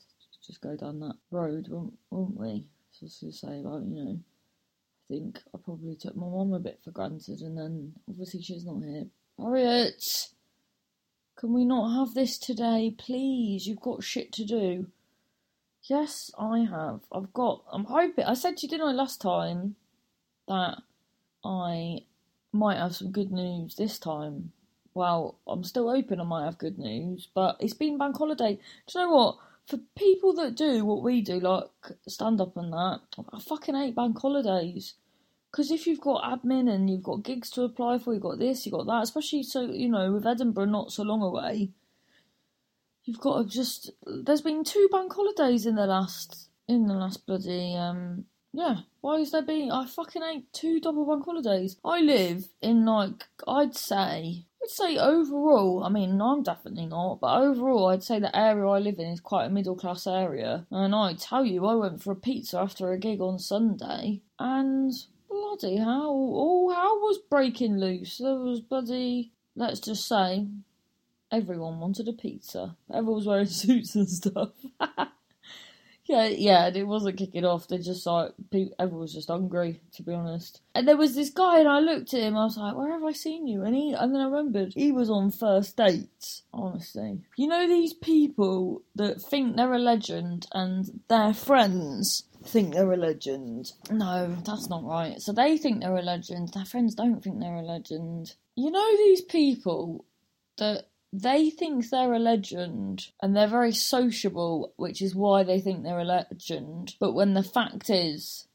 just 0.47 0.61
go 0.61 0.77
down 0.77 1.01
that 1.01 1.17
road, 1.31 1.67
won't, 1.69 1.95
won't 2.11 2.37
we? 2.37 2.69
So 2.93 3.03
I 3.03 3.07
was 3.07 3.19
gonna 3.21 3.33
say 3.33 3.61
about, 3.61 3.83
you 3.85 4.05
know, 4.05 4.19
I 4.21 5.13
think 5.13 5.41
I 5.53 5.59
probably 5.59 5.97
took 5.97 6.15
my 6.15 6.29
mum 6.29 6.53
a 6.53 6.61
bit 6.61 6.81
for 6.85 6.93
granted, 6.93 7.41
and 7.41 7.59
then 7.59 7.95
obviously 8.09 8.43
she's 8.43 8.65
not 8.65 8.83
here. 8.83 9.07
Harriet, 9.41 10.29
can 11.37 11.53
we 11.53 11.65
not 11.65 11.99
have 11.99 12.15
this 12.15 12.39
today, 12.39 12.95
please? 12.97 13.67
You've 13.67 13.81
got 13.81 14.05
shit 14.05 14.33
to 14.35 14.45
do. 14.45 14.87
Yes, 15.87 16.31
I 16.39 16.61
have. 16.61 17.01
I've 17.13 17.33
got. 17.35 17.63
I'm 17.71 17.85
hoping. 17.85 18.25
I 18.25 18.35
said 18.35 18.57
to 18.57 18.67
you, 18.67 18.71
didn't 18.71 18.89
I, 18.89 18.93
last 18.93 19.21
time, 19.21 19.77
that 20.49 20.79
I 21.45 22.05
might 22.53 22.79
have 22.79 22.97
some 22.97 23.13
good 23.13 23.31
news 23.31 23.77
this 23.77 23.99
time. 23.99 24.53
Well, 24.95 25.39
I'm 25.47 25.65
still 25.65 25.91
hoping 25.91 26.21
I 26.21 26.25
might 26.25 26.45
have 26.47 26.57
good 26.57 26.79
news, 26.79 27.29
but 27.35 27.57
it's 27.61 27.75
been 27.75 27.99
bank 27.99 28.17
holiday. 28.17 28.55
Do 28.87 28.99
you 28.99 29.05
know 29.05 29.13
what? 29.13 29.37
For 29.67 29.79
people 29.97 30.35
that 30.35 30.57
do 30.57 30.85
what 30.85 31.03
we 31.03 31.21
do, 31.21 31.41
like 31.41 31.69
stand 32.07 32.41
up 32.41 32.57
and 32.57 32.73
that, 32.73 33.01
I 33.33 33.41
fucking 33.41 33.75
hate 33.75 33.97
bank 33.97 34.19
holidays. 34.19 34.95
Because 35.51 35.71
if 35.71 35.87
you've 35.87 36.01
got 36.01 36.23
admin 36.23 36.73
and 36.73 36.89
you've 36.91 37.03
got 37.03 37.23
gigs 37.23 37.51
to 37.51 37.63
apply 37.63 37.99
for, 37.99 38.13
you've 38.13 38.23
got 38.23 38.39
this, 38.39 38.67
you've 38.67 38.75
got 38.75 38.87
that, 38.87 39.03
especially 39.05 39.43
so, 39.43 39.63
you 39.63 39.89
know, 39.89 40.13
with 40.13 40.27
Edinburgh 40.27 40.67
not 40.67 40.93
so 40.93 41.03
long 41.03 41.23
away, 41.23 41.71
you've 43.05 43.21
got 43.21 43.43
to 43.43 43.49
just. 43.49 43.91
There's 44.05 44.43
been 44.43 44.65
two 44.65 44.89
bank 44.91 45.13
holidays 45.13 45.67
in 45.67 45.77
the 45.77 45.87
last. 45.87 46.49
In 46.69 46.87
the 46.87 46.95
last 46.95 47.27
bloody. 47.27 47.75
um 47.77 48.25
Yeah, 48.53 48.77
why 49.01 49.17
is 49.17 49.33
there 49.33 49.43
being. 49.43 49.71
I 49.71 49.87
fucking 49.87 50.23
hate 50.23 50.53
two 50.53 50.81
double 50.81 51.07
bank 51.07 51.25
holidays. 51.25 51.77
I 51.85 52.01
live 52.01 52.47
in, 52.63 52.85
like, 52.85 53.25
I'd 53.47 53.77
say. 53.77 54.45
I'd 54.63 54.71
say 54.71 54.97
overall, 54.97 55.85
I 55.85 55.91
mean, 55.91 56.23
I'm 56.23 56.43
definitely 56.43 56.87
not, 56.87 57.21
but 57.21 57.39
overall, 57.39 57.89
I'd 57.89 58.03
say 58.03 58.19
the 58.19 58.35
area 58.35 58.67
I 58.67 58.79
live 58.79 58.99
in 58.99 59.09
is 59.09 59.21
quite 59.21 59.45
a 59.45 59.51
middle 59.51 59.77
class 59.77 60.07
area. 60.07 60.67
And 60.71 60.95
I 60.95 61.13
tell 61.13 61.45
you, 61.45 61.67
I 61.67 61.75
went 61.75 62.03
for 62.03 62.13
a 62.13 62.17
pizza 62.17 62.61
after 62.61 62.91
a 62.91 62.99
gig 62.99 63.21
on 63.21 63.39
Sunday, 63.39 64.23
and 64.39 64.91
bloody 65.29 65.77
hell, 65.77 66.09
all 66.09 66.73
hell 66.73 66.99
was 67.01 67.19
breaking 67.29 67.77
loose. 67.77 68.17
There 68.17 68.37
was 68.37 68.61
bloody, 68.61 69.33
let's 69.55 69.81
just 69.81 70.09
say, 70.09 70.47
everyone 71.31 71.81
wanted 71.81 72.09
a 72.09 72.13
pizza. 72.13 72.77
Everyone 72.93 73.17
was 73.17 73.27
wearing 73.27 73.47
suits 73.47 73.95
and 73.95 74.09
stuff. 74.09 74.51
yeah, 76.07 76.27
yeah, 76.27 76.67
it 76.69 76.87
wasn't 76.87 77.17
kicking 77.17 77.45
off. 77.45 77.69
They 77.69 77.79
just 77.79 78.07
like 78.07 78.33
everyone 78.79 79.01
was 79.01 79.15
just 79.15 79.29
hungry, 79.29 79.81
to 79.93 80.03
be 80.03 80.13
honest. 80.13 80.61
And 80.75 80.87
there 80.87 80.97
was 80.97 81.15
this 81.15 81.31
guy, 81.31 81.61
and 81.61 81.69
I 81.69 81.81
looked 81.81 82.13
at 82.15 82.21
him. 82.21 82.37
I 82.37 82.45
was 82.45 82.57
like, 82.57 82.77
"Where 82.77 82.93
have 82.93 83.05
I 83.05 83.13
seen 83.13 83.47
you?" 83.47 83.63
And 83.63 83.75
he, 83.75 83.93
and 83.93 84.15
then 84.15 84.21
I 84.21 84.27
remembered 84.27 84.75
he 84.75 84.93
was 84.93 85.09
on 85.09 85.31
first 85.31 85.77
dates. 85.77 86.43
Honestly, 86.53 87.23
you 87.37 87.49
know 87.49 87.67
these 87.67 87.95
people 87.95 88.83
that 88.95 89.21
think 89.21 89.57
they're 89.57 89.73
a 89.73 89.79
legend 89.79 90.47
and 90.53 91.01
their 91.09 91.33
friends 91.33 92.25
think 92.45 92.75
they're 92.75 92.93
a 92.93 92.97
legend. 92.97 93.73
No, 93.91 94.37
that's 94.45 94.69
not 94.69 94.85
right. 94.85 95.21
So 95.21 95.33
they 95.33 95.57
think 95.57 95.81
they're 95.81 95.97
a 95.97 96.03
legend. 96.03 96.51
Their 96.53 96.67
friends 96.67 96.95
don't 96.95 97.23
think 97.23 97.41
they're 97.41 97.55
a 97.55 97.63
legend. 97.63 98.35
You 98.57 98.71
know 98.71 98.97
these 98.99 99.23
people 99.23 100.05
that 100.59 100.85
they 101.21 101.49
think 101.49 101.89
they're 101.89 102.13
a 102.13 102.19
legend 102.19 103.09
and 103.23 103.37
they're 103.37 103.47
very 103.47 103.73
sociable, 103.73 104.73
which 104.77 105.01
is 105.01 105.15
why 105.15 105.45
they 105.45 105.61
think 105.61 105.83
they're 105.83 106.01
a 106.01 106.05
legend. 106.05 106.97
But 106.99 107.13
when 107.13 107.35
the 107.35 107.45
fact 107.45 107.89
is, 107.89 108.49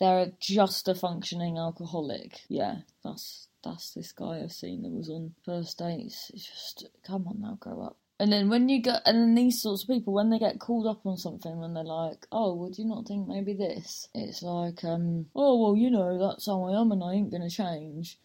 they're 0.00 0.32
just 0.40 0.88
a 0.88 0.94
functioning 0.94 1.56
alcoholic. 1.56 2.40
Yeah, 2.48 2.78
that's 3.04 3.46
that's 3.62 3.92
this 3.94 4.10
guy 4.10 4.40
I've 4.42 4.52
seen 4.52 4.82
that 4.82 4.90
was 4.90 5.08
on 5.08 5.34
first 5.44 5.78
dates. 5.78 6.30
It's 6.34 6.46
just 6.46 6.88
come 7.06 7.28
on 7.28 7.40
now, 7.40 7.58
grow 7.60 7.82
up. 7.82 7.96
And 8.18 8.32
then 8.32 8.48
when 8.48 8.68
you 8.68 8.82
get, 8.82 9.02
and 9.06 9.16
then 9.16 9.34
these 9.34 9.62
sorts 9.62 9.82
of 9.82 9.88
people, 9.88 10.12
when 10.12 10.30
they 10.30 10.38
get 10.38 10.58
called 10.58 10.86
up 10.86 11.06
on 11.06 11.16
something, 11.16 11.58
when 11.58 11.74
they're 11.74 11.84
like, 11.84 12.26
"Oh, 12.32 12.54
would 12.54 12.76
you 12.76 12.86
not 12.86 13.06
think 13.06 13.28
maybe 13.28 13.54
this?" 13.54 14.08
It's 14.14 14.42
like, 14.42 14.82
um, 14.84 15.26
"Oh, 15.34 15.62
well, 15.62 15.76
you 15.76 15.90
know, 15.90 16.18
that's 16.18 16.46
how 16.46 16.64
I 16.64 16.80
am, 16.80 16.90
and 16.90 17.04
I 17.04 17.14
ain't 17.14 17.30
gonna 17.30 17.48
change." 17.48 18.18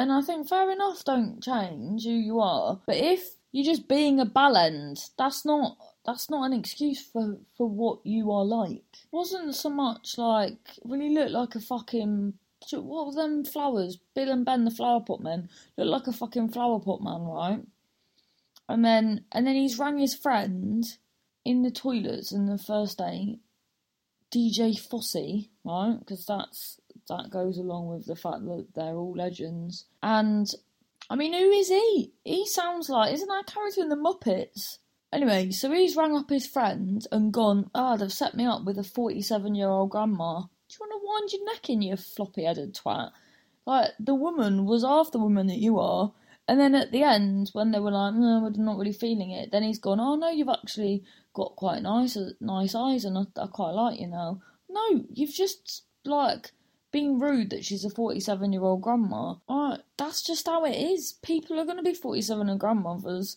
And 0.00 0.10
I 0.10 0.22
think 0.22 0.48
fair 0.48 0.70
enough, 0.70 1.04
don't 1.04 1.42
change 1.42 2.04
who 2.04 2.12
you 2.12 2.40
are. 2.40 2.80
But 2.86 2.96
if 2.96 3.34
you're 3.52 3.66
just 3.66 3.86
being 3.86 4.18
a 4.18 4.24
bellend, 4.24 5.10
that's 5.18 5.44
not 5.44 5.76
that's 6.06 6.30
not 6.30 6.46
an 6.46 6.58
excuse 6.58 7.06
for 7.06 7.36
for 7.58 7.68
what 7.68 7.98
you 8.02 8.32
are 8.32 8.46
like. 8.46 8.86
It 8.94 9.12
wasn't 9.12 9.54
so 9.54 9.68
much 9.68 10.16
like 10.16 10.70
really 10.84 11.10
look 11.10 11.30
like 11.32 11.54
a 11.54 11.60
fucking 11.60 12.32
what 12.72 13.08
were 13.08 13.12
them 13.12 13.44
flowers? 13.44 13.98
Bill 14.14 14.32
and 14.32 14.42
Ben, 14.42 14.64
the 14.64 14.70
flower 14.70 15.02
pot 15.02 15.20
men, 15.20 15.50
look 15.76 15.88
like 15.88 16.06
a 16.06 16.16
fucking 16.16 16.48
flower 16.48 16.80
pot 16.80 17.02
man, 17.02 17.20
right? 17.20 17.60
And 18.70 18.82
then 18.82 19.26
and 19.32 19.46
then 19.46 19.54
he's 19.54 19.78
rang 19.78 19.98
his 19.98 20.14
friend 20.14 20.82
in 21.44 21.60
the 21.60 21.70
toilets 21.70 22.32
in 22.32 22.46
the 22.46 22.56
first 22.56 22.96
day, 22.96 23.38
DJ 24.34 24.80
Fossey, 24.80 25.50
right? 25.62 25.98
Because 25.98 26.24
that's 26.24 26.79
that 27.10 27.30
goes 27.30 27.58
along 27.58 27.88
with 27.88 28.06
the 28.06 28.16
fact 28.16 28.44
that 28.46 28.68
they're 28.74 28.96
all 28.96 29.12
legends. 29.12 29.84
And 30.02 30.48
I 31.10 31.16
mean, 31.16 31.34
who 31.34 31.50
is 31.50 31.68
he? 31.68 32.12
He 32.24 32.46
sounds 32.46 32.88
like 32.88 33.12
isn't 33.12 33.28
that 33.28 33.44
a 33.48 33.52
character 33.52 33.82
in 33.82 33.90
the 33.90 33.96
Muppets? 33.96 34.78
Anyway, 35.12 35.50
so 35.50 35.70
he's 35.72 35.96
rang 35.96 36.16
up 36.16 36.30
his 36.30 36.46
friend 36.46 37.04
and 37.10 37.32
gone, 37.32 37.68
ah, 37.74 37.94
oh, 37.94 37.96
they've 37.96 38.12
set 38.12 38.34
me 38.34 38.46
up 38.46 38.64
with 38.64 38.78
a 38.78 38.84
47 38.84 39.54
year 39.54 39.68
old 39.68 39.90
grandma. 39.90 40.42
Do 40.42 40.46
you 40.72 40.78
want 40.80 40.92
to 40.92 41.06
wind 41.06 41.32
your 41.32 41.52
neck 41.52 41.68
in, 41.68 41.82
you 41.82 41.96
floppy 41.96 42.44
headed 42.44 42.74
twat? 42.74 43.10
Like, 43.66 43.90
the 43.98 44.14
woman 44.14 44.66
was 44.66 44.84
half 44.84 45.10
the 45.10 45.18
woman 45.18 45.48
that 45.48 45.58
you 45.58 45.80
are, 45.80 46.12
and 46.46 46.58
then 46.58 46.74
at 46.74 46.92
the 46.92 47.02
end, 47.02 47.50
when 47.52 47.70
they 47.70 47.80
were 47.80 47.90
like, 47.90 48.14
no, 48.14 48.40
we're 48.42 48.64
not 48.64 48.78
really 48.78 48.92
feeling 48.92 49.30
it, 49.30 49.50
then 49.52 49.62
he's 49.62 49.78
gone, 49.78 50.00
oh 50.00 50.14
no, 50.16 50.30
you've 50.30 50.48
actually 50.48 51.04
got 51.32 51.56
quite 51.56 51.82
nice, 51.82 52.16
nice 52.40 52.74
eyes, 52.74 53.04
and 53.04 53.18
I, 53.18 53.22
I 53.40 53.46
quite 53.48 53.70
like 53.70 54.00
you 54.00 54.06
now. 54.06 54.40
No, 54.68 55.04
you've 55.10 55.34
just 55.34 55.84
like 56.04 56.52
being 56.92 57.18
rude 57.18 57.50
that 57.50 57.64
she's 57.64 57.84
a 57.84 57.90
47 57.90 58.52
year 58.52 58.62
old 58.62 58.82
grandma. 58.82 59.34
Uh, 59.48 59.78
that's 59.96 60.22
just 60.22 60.46
how 60.46 60.64
it 60.64 60.76
is. 60.76 61.12
People 61.22 61.58
are 61.60 61.64
going 61.64 61.76
to 61.76 61.82
be 61.82 61.94
47 61.94 62.48
and 62.48 62.60
grandmothers. 62.60 63.36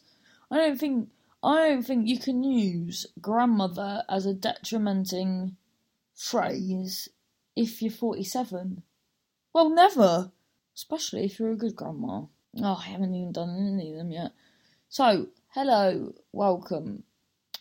I 0.50 0.58
don't 0.58 0.80
think 0.80 1.10
I 1.44 1.70
don't 1.70 1.84
think 1.84 2.08
you 2.08 2.20
can 2.20 2.44
use 2.44 3.06
grandmother 3.20 4.04
as 4.08 4.26
a 4.26 4.34
detrimenting 4.34 5.58
phrase 6.16 7.10
if 7.56 7.82
you're 7.82 7.92
47. 7.92 8.84
Well, 9.52 9.70
never. 9.70 10.32
Especially 10.76 11.26
if 11.26 11.40
you're 11.40 11.52
a 11.52 11.58
good 11.58 11.76
grandma. 11.76 12.22
Oh, 12.62 12.82
I 12.82 12.90
haven't 12.90 13.14
even 13.14 13.32
done 13.32 13.74
any 13.74 13.92
of 13.92 13.98
them 13.98 14.12
yet. 14.12 14.32
So, 14.90 15.28
hello, 15.50 16.14
welcome. 16.32 17.04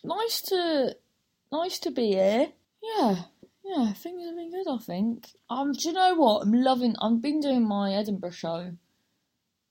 Nice 0.03 0.41
to, 0.43 0.95
nice 1.51 1.79
to 1.79 1.91
be 1.91 2.09
here. 2.09 2.47
Yeah, 2.81 3.23
yeah, 3.63 3.93
things 3.93 4.25
have 4.25 4.35
been 4.35 4.51
good. 4.51 4.69
I 4.69 4.77
think. 4.77 5.29
Um, 5.49 5.73
do 5.73 5.89
you 5.89 5.93
know 5.93 6.15
what? 6.15 6.43
I'm 6.43 6.53
loving. 6.53 6.95
I've 7.01 7.21
been 7.21 7.39
doing 7.39 7.67
my 7.67 7.93
Edinburgh 7.93 8.31
show, 8.31 8.73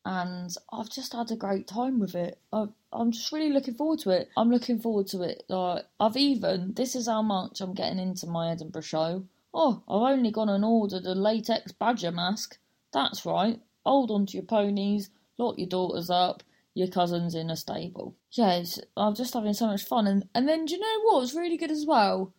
and 0.05 0.51
I've 0.73 0.91
just 0.91 1.13
had 1.13 1.31
a 1.31 1.37
great 1.37 1.67
time 1.67 2.01
with 2.01 2.15
it. 2.15 2.39
I, 2.53 2.67
I'm 2.93 3.13
just 3.13 3.33
really 3.33 3.51
looking 3.51 3.75
forward 3.75 4.01
to 4.01 4.11
it. 4.11 4.29
I'm 4.37 4.51
looking 4.51 4.79
forward 4.79 5.07
to 5.09 5.23
it. 5.23 5.45
Like 5.49 5.85
I've 6.01 6.17
even. 6.17 6.75
This 6.75 6.95
is 6.95 7.07
how 7.07 7.23
much 7.23 7.61
I'm 7.61 7.75
getting 7.75 7.99
into 7.99 8.27
my 8.27 8.51
Edinburgh 8.51 8.83
show. 8.83 9.25
Oh, 9.55 9.83
I've 9.89 10.17
only 10.17 10.31
gone 10.31 10.49
and 10.49 10.65
ordered 10.65 11.05
a 11.05 11.15
latex 11.15 11.73
badger 11.73 12.11
mask. 12.11 12.59
That's 12.93 13.27
right. 13.27 13.61
Hold 13.85 14.11
on 14.11 14.27
to 14.27 14.35
your 14.35 14.45
ponies, 14.45 15.11
lock 15.39 15.59
your 15.59 15.69
daughters 15.69 16.09
up, 16.09 16.43
your 16.75 16.89
cousins 16.89 17.35
in 17.35 17.51
a 17.51 17.57
stable. 17.57 18.15
Yeah, 18.31 18.63
I'm 18.97 19.15
just 19.15 19.35
having 19.35 19.55
so 19.55 19.67
much 19.67 19.85
fun. 19.85 20.07
And, 20.07 20.29
and 20.35 20.49
then, 20.49 20.65
do 20.65 20.75
you 20.75 20.81
know 20.81 21.01
what's 21.05 21.35
really 21.35 21.57
good 21.57 21.71
as 21.71 21.85
well? 21.87 22.33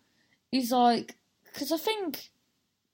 Is 0.52 0.72
like, 0.72 1.18
because 1.54 1.72
I 1.72 1.78
think 1.78 2.32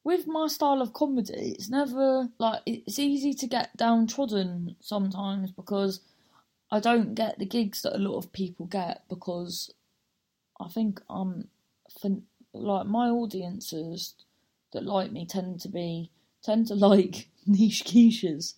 with 0.03 0.27
my 0.27 0.47
style 0.47 0.81
of 0.81 0.93
comedy, 0.93 1.55
it's 1.57 1.69
never 1.69 2.29
like, 2.37 2.61
it's 2.65 2.99
easy 2.99 3.33
to 3.33 3.47
get 3.47 3.75
downtrodden 3.77 4.75
sometimes 4.81 5.51
because 5.51 6.01
I 6.71 6.79
don't 6.79 7.15
get 7.15 7.39
the 7.39 7.45
gigs 7.45 7.81
that 7.81 7.95
a 7.95 7.99
lot 7.99 8.17
of 8.17 8.33
people 8.33 8.65
get 8.65 9.03
because 9.09 9.71
I 10.59 10.67
think 10.67 11.01
I'm, 11.09 11.47
for, 11.99 12.17
like, 12.53 12.85
my 12.85 13.09
audiences 13.09 14.15
that 14.73 14.85
like 14.85 15.11
me 15.11 15.25
tend 15.25 15.61
to 15.61 15.69
be, 15.69 16.11
tend 16.43 16.67
to 16.67 16.75
like 16.89 17.27
niche 17.45 17.85
quiches. 17.85 18.55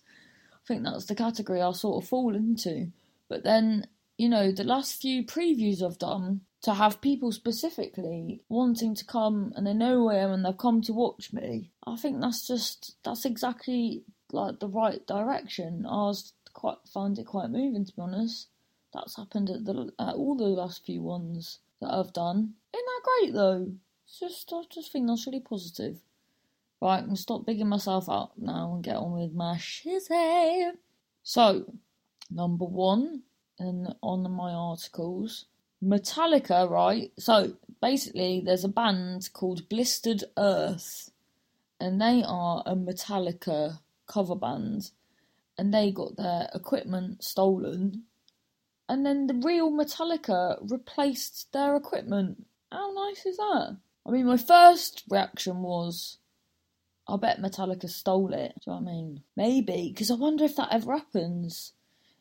I 0.52 0.66
think 0.66 0.84
that's 0.84 1.06
the 1.06 1.14
category 1.14 1.62
I 1.62 1.72
sort 1.72 2.02
of 2.02 2.08
fall 2.08 2.34
into. 2.34 2.92
But 3.28 3.44
then, 3.44 3.86
you 4.18 4.28
know, 4.28 4.52
the 4.52 4.64
last 4.64 5.00
few 5.00 5.24
previews 5.24 5.82
I've 5.82 5.98
done, 5.98 6.42
to 6.62 6.74
have 6.74 7.00
people 7.00 7.32
specifically 7.32 8.40
wanting 8.48 8.94
to 8.94 9.04
come 9.04 9.52
and 9.56 9.66
they 9.66 9.74
know 9.74 10.08
I 10.08 10.16
am 10.16 10.30
and 10.30 10.44
they've 10.44 10.56
come 10.56 10.80
to 10.82 10.92
watch 10.92 11.32
me, 11.32 11.70
I 11.84 11.96
think 11.96 12.20
that's 12.20 12.46
just, 12.46 12.96
that's 13.04 13.24
exactly 13.24 14.02
like 14.30 14.60
the 14.60 14.68
right 14.68 15.04
direction. 15.06 15.84
I 15.86 16.06
was 16.06 16.32
quite, 16.52 16.78
find 16.92 17.18
it 17.18 17.26
quite 17.26 17.50
moving 17.50 17.84
to 17.84 17.92
be 17.92 18.00
honest. 18.02 18.48
That's 18.94 19.16
happened 19.16 19.50
at, 19.50 19.64
the, 19.64 19.92
at 19.98 20.14
all 20.14 20.36
the 20.36 20.44
last 20.44 20.84
few 20.84 21.02
ones 21.02 21.58
that 21.80 21.92
I've 21.92 22.12
done. 22.12 22.54
Isn't 22.72 22.86
that 22.86 23.02
great 23.04 23.34
though? 23.34 23.72
It's 24.06 24.20
just, 24.20 24.52
I 24.52 24.62
just 24.70 24.92
think 24.92 25.08
that's 25.08 25.26
really 25.26 25.40
positive. 25.40 25.98
Right, 26.80 26.98
I 26.98 27.02
can 27.02 27.16
stop 27.16 27.46
bigging 27.46 27.68
myself 27.68 28.08
up 28.08 28.32
now 28.36 28.72
and 28.74 28.84
get 28.84 28.96
on 28.96 29.12
with 29.12 29.32
my 29.32 29.56
shizzy. 29.56 30.72
So, 31.22 31.72
number 32.30 32.64
one, 32.64 33.22
and 33.58 33.94
on 34.02 34.30
my 34.32 34.50
articles, 34.50 35.46
Metallica, 35.82 36.68
right? 36.70 37.10
So, 37.18 37.54
basically, 37.80 38.42
there's 38.44 38.64
a 38.64 38.68
band 38.68 39.30
called 39.32 39.68
Blistered 39.68 40.24
Earth, 40.36 41.10
and 41.80 42.00
they 42.00 42.22
are 42.26 42.62
a 42.64 42.76
Metallica 42.76 43.80
cover 44.06 44.36
band, 44.36 44.90
and 45.58 45.74
they 45.74 45.90
got 45.90 46.16
their 46.16 46.48
equipment 46.54 47.24
stolen, 47.24 48.04
and 48.88 49.04
then 49.04 49.26
the 49.26 49.34
real 49.34 49.70
Metallica 49.70 50.58
replaced 50.70 51.52
their 51.52 51.74
equipment. 51.76 52.46
How 52.70 52.92
nice 52.92 53.26
is 53.26 53.36
that? 53.36 53.76
I 54.06 54.10
mean, 54.10 54.26
my 54.26 54.36
first 54.36 55.04
reaction 55.08 55.62
was, 55.62 56.18
I 57.08 57.16
bet 57.16 57.40
Metallica 57.40 57.88
stole 57.88 58.32
it. 58.32 58.54
Do 58.64 58.70
you 58.70 58.72
know 58.72 58.82
what 58.82 58.90
I 58.90 58.92
mean? 58.94 59.22
Maybe, 59.36 59.90
because 59.92 60.10
I 60.10 60.14
wonder 60.14 60.44
if 60.44 60.56
that 60.56 60.72
ever 60.72 60.96
happens. 60.96 61.72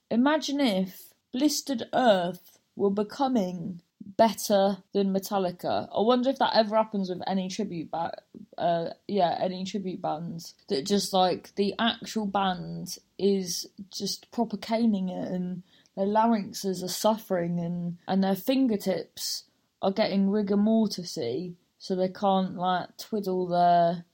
Imagine 0.09 0.59
if 0.59 1.13
Blistered 1.31 1.83
Earth 1.93 2.50
were 2.75 2.91
becoming 2.91 3.81
better 4.17 4.77
than 4.93 5.13
Metallica. 5.13 5.87
I 5.95 6.01
wonder 6.01 6.29
if 6.29 6.39
that 6.39 6.55
ever 6.55 6.75
happens 6.75 7.09
with 7.09 7.21
any 7.27 7.49
tribute 7.49 7.91
ba- 7.91 8.17
uh 8.57 8.89
yeah, 9.07 9.37
any 9.39 9.63
tribute 9.65 10.01
bands 10.01 10.55
that 10.69 10.85
just 10.85 11.13
like 11.13 11.53
the 11.55 11.73
actual 11.79 12.25
band 12.25 12.97
is 13.17 13.67
just 13.91 14.31
proper 14.31 14.57
caning 14.57 15.09
it 15.09 15.31
and 15.31 15.63
their 15.95 16.05
larynxes 16.07 16.83
are 16.83 16.87
suffering 16.87 17.59
and 17.59 17.97
and 18.07 18.23
their 18.23 18.35
fingertips 18.35 19.43
are 19.81 19.91
getting 19.91 20.29
rigor 20.29 20.57
mortisy 20.57 21.53
so 21.77 21.95
they 21.95 22.09
can't 22.09 22.55
like 22.55 22.95
twiddle 22.97 23.47
their 23.47 24.05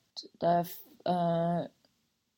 their 0.41 0.65
uh, 1.06 1.65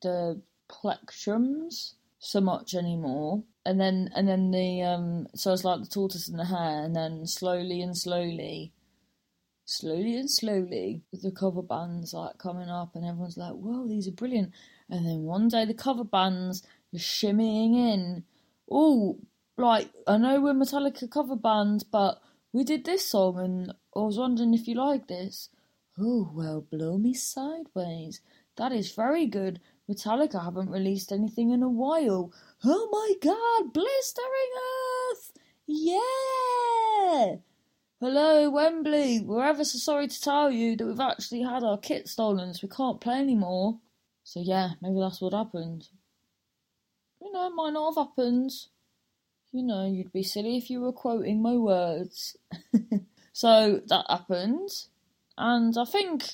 the 0.02 0.42
plectrums 0.70 1.94
so 2.20 2.42
much 2.42 2.76
anymore. 2.76 3.44
And 3.66 3.80
then 3.80 4.10
and 4.16 4.28
then 4.28 4.52
the 4.52 4.82
um 4.84 5.28
so 5.36 5.54
it's 5.54 5.64
like 5.64 5.82
the 5.82 5.88
tortoise 5.88 6.28
and 6.28 6.40
the 6.40 6.46
hare, 6.46 6.84
and 6.84 6.96
then 6.96 7.26
slowly 7.26 7.82
and 7.82 7.98
slowly, 7.98 8.74
slowly 9.66 10.16
and 10.18 10.30
slowly, 10.30 11.02
the 11.12 11.32
cover 11.32 11.62
bands 11.62 12.14
like 12.14 12.38
coming 12.38 12.70
up, 12.70 12.96
and 12.96 13.06
everyone's 13.06 13.38
like, 13.38 13.54
"Whoa, 13.54 13.88
these 13.88 14.08
are 14.08 14.12
brilliant!" 14.12 14.52
And 14.90 15.06
then 15.06 15.24
one 15.24 15.48
day 15.48 15.66
the 15.66 15.74
cover 15.74 16.04
bands 16.04 16.64
are 16.94 17.00
shimmying 17.00 17.76
in. 17.76 18.24
Oh, 18.72 19.20
like 19.58 19.90
I 20.08 20.18
know 20.18 20.42
we're 20.42 20.54
Metallica 20.54 21.10
cover 21.10 21.36
band, 21.36 21.86
but 21.92 22.22
we 22.52 22.64
did 22.64 22.86
this 22.86 23.10
song, 23.10 23.40
and 23.40 23.72
I 23.96 24.00
was 24.00 24.18
wondering 24.18 24.54
if 24.54 24.68
you 24.68 24.76
like 24.76 25.08
this. 25.08 25.50
Oh, 26.00 26.32
well, 26.34 26.62
blow 26.62 26.98
me 26.98 27.14
sideways. 27.14 28.22
That 28.56 28.72
is 28.72 28.94
very 28.94 29.26
good. 29.26 29.60
Metallica 29.90 30.44
haven't 30.44 30.70
released 30.70 31.12
anything 31.12 31.50
in 31.50 31.64
a 31.64 31.70
while. 31.70 32.32
Oh 32.64 32.90
my 32.92 33.14
god, 33.22 33.74
Blistering 33.74 34.52
Earth! 35.12 35.32
Yeah! 35.66 37.38
Hello, 38.00 38.50
Wembley. 38.52 39.20
We're 39.22 39.44
ever 39.44 39.66
so 39.66 39.80
sorry 39.80 40.08
to 40.08 40.22
tell 40.22 40.52
you 40.52 40.76
that 40.76 40.86
we've 40.86 41.00
actually 41.00 41.42
had 41.42 41.64
our 41.64 41.80
kit 41.80 42.08
stolen, 42.08 42.54
so 42.54 42.68
we 42.68 42.70
can't 42.70 43.02
play 43.02 43.16
anymore. 43.16 43.80
So 44.24 44.42
yeah, 44.42 44.74
maybe 44.80 45.00
that's 45.00 45.22
what 45.22 45.34
happened. 45.34 45.88
You 47.20 47.32
know, 47.32 47.48
it 47.48 47.56
might 47.56 47.74
not 47.74 47.96
have 47.96 48.08
happened. 48.08 48.52
You 49.52 49.64
know, 49.64 49.88
you'd 49.88 50.14
be 50.14 50.22
silly 50.22 50.58
if 50.58 50.70
you 50.70 50.82
were 50.82 50.94
quoting 50.94 51.42
my 51.42 51.56
words. 51.56 52.38
so 53.34 53.82
that 53.88 54.06
happened. 54.08 54.70
And 55.36 55.76
I 55.76 55.86
think, 55.86 56.26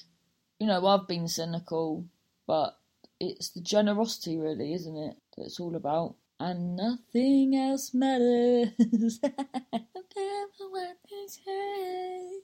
you 0.59 0.67
know, 0.67 0.85
I've 0.85 1.07
been 1.07 1.29
cynical, 1.29 2.05
but 2.45 2.77
it's 3.19 3.49
the 3.49 3.62
generosity, 3.62 4.38
really, 4.38 4.73
isn't 4.73 4.97
it? 4.97 5.15
That 5.36 5.45
it's 5.45 5.60
all 5.60 5.75
about. 5.75 6.15
And 6.39 6.75
nothing 6.75 7.56
else 7.56 7.93
matters. 7.93 9.19
I 9.23 10.01
care 10.13 10.47
for 10.58 10.69
what 10.69 10.97
they 11.10 11.28
say, 11.28 12.39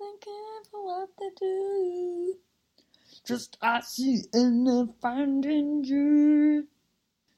I 0.00 0.14
care 0.20 0.70
for 0.70 0.84
what 0.84 1.08
they 1.18 1.28
do. 1.38 2.34
Just 3.26 3.58
I 3.60 3.80
see 3.80 4.22
in 4.32 4.64
the 4.64 4.92
finding 5.00 5.84
you. 5.84 6.68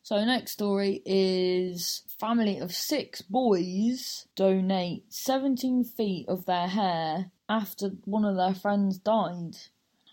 So 0.02 0.24
next 0.24 0.52
story 0.52 1.02
is 1.04 2.02
family 2.20 2.58
of 2.58 2.72
six 2.72 3.22
boys 3.22 4.26
donate 4.36 5.04
17 5.08 5.82
feet 5.82 6.28
of 6.28 6.46
their 6.46 6.68
hair 6.68 7.32
after 7.48 7.90
one 8.04 8.24
of 8.24 8.36
their 8.36 8.54
friends 8.54 8.98
died. 8.98 9.56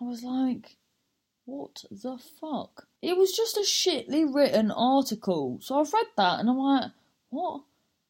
I 0.01 0.05
was 0.05 0.23
like, 0.23 0.77
what 1.45 1.83
the 1.91 2.17
fuck? 2.17 2.87
It 3.01 3.17
was 3.17 3.33
just 3.33 3.57
a 3.57 3.61
shitly 3.61 4.23
written 4.33 4.71
article. 4.71 5.59
So 5.61 5.79
I've 5.79 5.93
read 5.93 6.07
that 6.17 6.39
and 6.39 6.49
I'm 6.49 6.57
like, 6.57 6.91
what? 7.29 7.63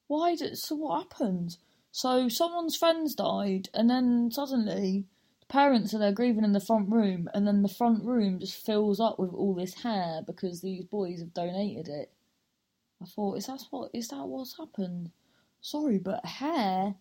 Why 0.07 0.35
did 0.35 0.57
so 0.57 0.75
what 0.75 1.03
happened? 1.03 1.57
So 1.91 2.29
someone's 2.29 2.75
friends 2.75 3.15
died 3.15 3.69
and 3.73 3.89
then 3.89 4.29
suddenly 4.31 5.05
the 5.39 5.45
parents 5.47 5.93
are 5.93 5.99
there 5.99 6.11
grieving 6.11 6.43
in 6.43 6.53
the 6.53 6.59
front 6.59 6.91
room 6.91 7.29
and 7.33 7.47
then 7.47 7.61
the 7.61 7.69
front 7.69 8.03
room 8.03 8.39
just 8.39 8.63
fills 8.65 8.99
up 8.99 9.17
with 9.17 9.33
all 9.33 9.53
this 9.55 9.81
hair 9.81 10.21
because 10.25 10.61
these 10.61 10.83
boys 10.83 11.19
have 11.19 11.33
donated 11.33 11.87
it. 11.87 12.11
I 13.01 13.05
thought, 13.05 13.37
is 13.37 13.47
that 13.47 13.63
what 13.69 13.91
is 13.93 14.09
that 14.09 14.27
what's 14.27 14.57
happened? 14.57 15.11
Sorry, 15.61 15.97
but 15.97 16.25
hair 16.25 16.95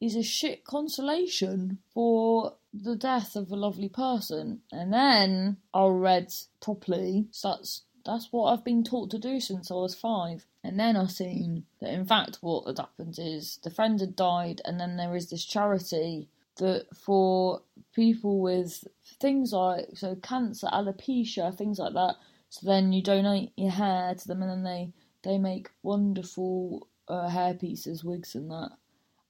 is 0.00 0.16
a 0.16 0.22
shit 0.22 0.64
consolation 0.64 1.78
for 1.92 2.54
the 2.72 2.96
death 2.96 3.36
of 3.36 3.50
a 3.50 3.56
lovely 3.56 3.88
person. 3.88 4.60
And 4.72 4.92
then 4.92 5.58
I'll 5.74 5.92
read 5.92 6.32
properly. 6.60 7.26
So 7.30 7.50
that's 7.50 7.82
that's 8.04 8.28
what 8.30 8.50
I've 8.50 8.64
been 8.64 8.82
taught 8.82 9.10
to 9.10 9.18
do 9.18 9.40
since 9.40 9.70
I 9.70 9.74
was 9.74 9.94
five. 9.94 10.46
And 10.64 10.78
then 10.78 10.96
I 10.96 11.06
seen 11.06 11.64
that 11.80 11.92
in 11.92 12.04
fact 12.04 12.38
what 12.40 12.66
had 12.66 12.78
happened 12.78 13.16
is 13.18 13.58
the 13.62 13.70
friend 13.70 14.00
had 14.00 14.16
died, 14.16 14.60
and 14.64 14.80
then 14.80 14.96
there 14.96 15.16
is 15.16 15.30
this 15.30 15.44
charity 15.44 16.28
that 16.56 16.86
for 16.96 17.62
people 17.94 18.40
with 18.40 18.84
things 19.20 19.52
like 19.52 19.88
so 19.94 20.16
cancer, 20.16 20.68
alopecia, 20.72 21.56
things 21.56 21.78
like 21.78 21.94
that. 21.94 22.16
So 22.48 22.66
then 22.66 22.92
you 22.92 23.02
donate 23.02 23.52
your 23.56 23.70
hair 23.70 24.14
to 24.14 24.28
them, 24.28 24.42
and 24.42 24.50
then 24.50 24.64
they 24.64 24.92
they 25.22 25.38
make 25.38 25.70
wonderful 25.82 26.88
uh, 27.08 27.28
hair 27.28 27.54
pieces, 27.54 28.04
wigs, 28.04 28.34
and 28.34 28.50
that. 28.50 28.70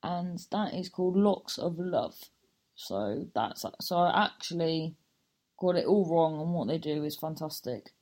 And 0.02 0.38
that 0.50 0.74
is 0.74 0.88
called 0.88 1.16
locks 1.16 1.58
of 1.58 1.78
love. 1.78 2.30
So 2.80 3.26
that's 3.34 3.66
so 3.82 3.96
I 3.98 4.24
actually 4.24 4.96
got 5.58 5.76
it 5.76 5.84
all 5.84 6.08
wrong, 6.08 6.40
and 6.40 6.54
what 6.54 6.66
they 6.66 6.78
do 6.78 7.04
is 7.04 7.14
fantastic. 7.14 7.92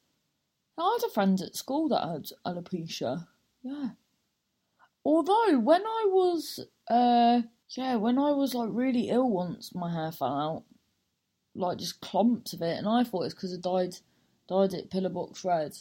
I 0.79 0.99
had 1.01 1.09
a 1.09 1.13
friend 1.13 1.41
at 1.41 1.57
school 1.57 1.89
that 1.89 2.09
had 2.09 2.27
alopecia. 2.47 3.27
Yeah. 3.65 3.91
Although 5.05 5.59
when 5.59 5.83
I 5.83 6.05
was 6.07 6.61
uh 6.89 7.43
yeah, 7.71 7.97
when 7.97 8.21
I 8.21 8.31
was 8.31 8.55
like 8.55 8.71
really 8.73 9.09
ill 9.09 9.29
once, 9.29 9.75
my 9.75 9.93
hair 9.93 10.13
fell 10.13 10.39
out, 10.39 10.65
like 11.57 11.79
just 11.79 12.01
clumps 12.01 12.53
of 12.53 12.63
it, 12.63 12.79
and 12.79 12.87
I 12.89 13.03
thought 13.03 13.25
it's 13.25 13.35
because 13.35 13.53
I 13.53 13.61
dyed 13.61 13.97
dyed 14.49 14.75
it 14.75 14.91
pillar 14.91 15.11
box 15.11 15.45
red. 15.45 15.77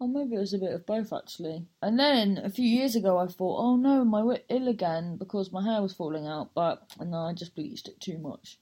Or 0.00 0.08
maybe 0.08 0.34
it 0.34 0.38
was 0.38 0.54
a 0.54 0.58
bit 0.58 0.72
of 0.72 0.86
both 0.86 1.12
actually. 1.12 1.66
And 1.82 1.98
then 1.98 2.38
a 2.38 2.48
few 2.48 2.64
years 2.64 2.96
ago, 2.96 3.18
I 3.18 3.26
thought, 3.26 3.60
oh 3.60 3.76
no, 3.76 4.02
my 4.02 4.22
wit 4.22 4.46
ill 4.48 4.66
again 4.66 5.18
because 5.18 5.52
my 5.52 5.62
hair 5.62 5.82
was 5.82 5.92
falling 5.92 6.26
out, 6.26 6.52
but 6.54 6.90
and 6.98 7.14
I 7.14 7.34
just 7.34 7.54
bleached 7.54 7.86
it 7.86 8.00
too 8.00 8.16
much, 8.16 8.58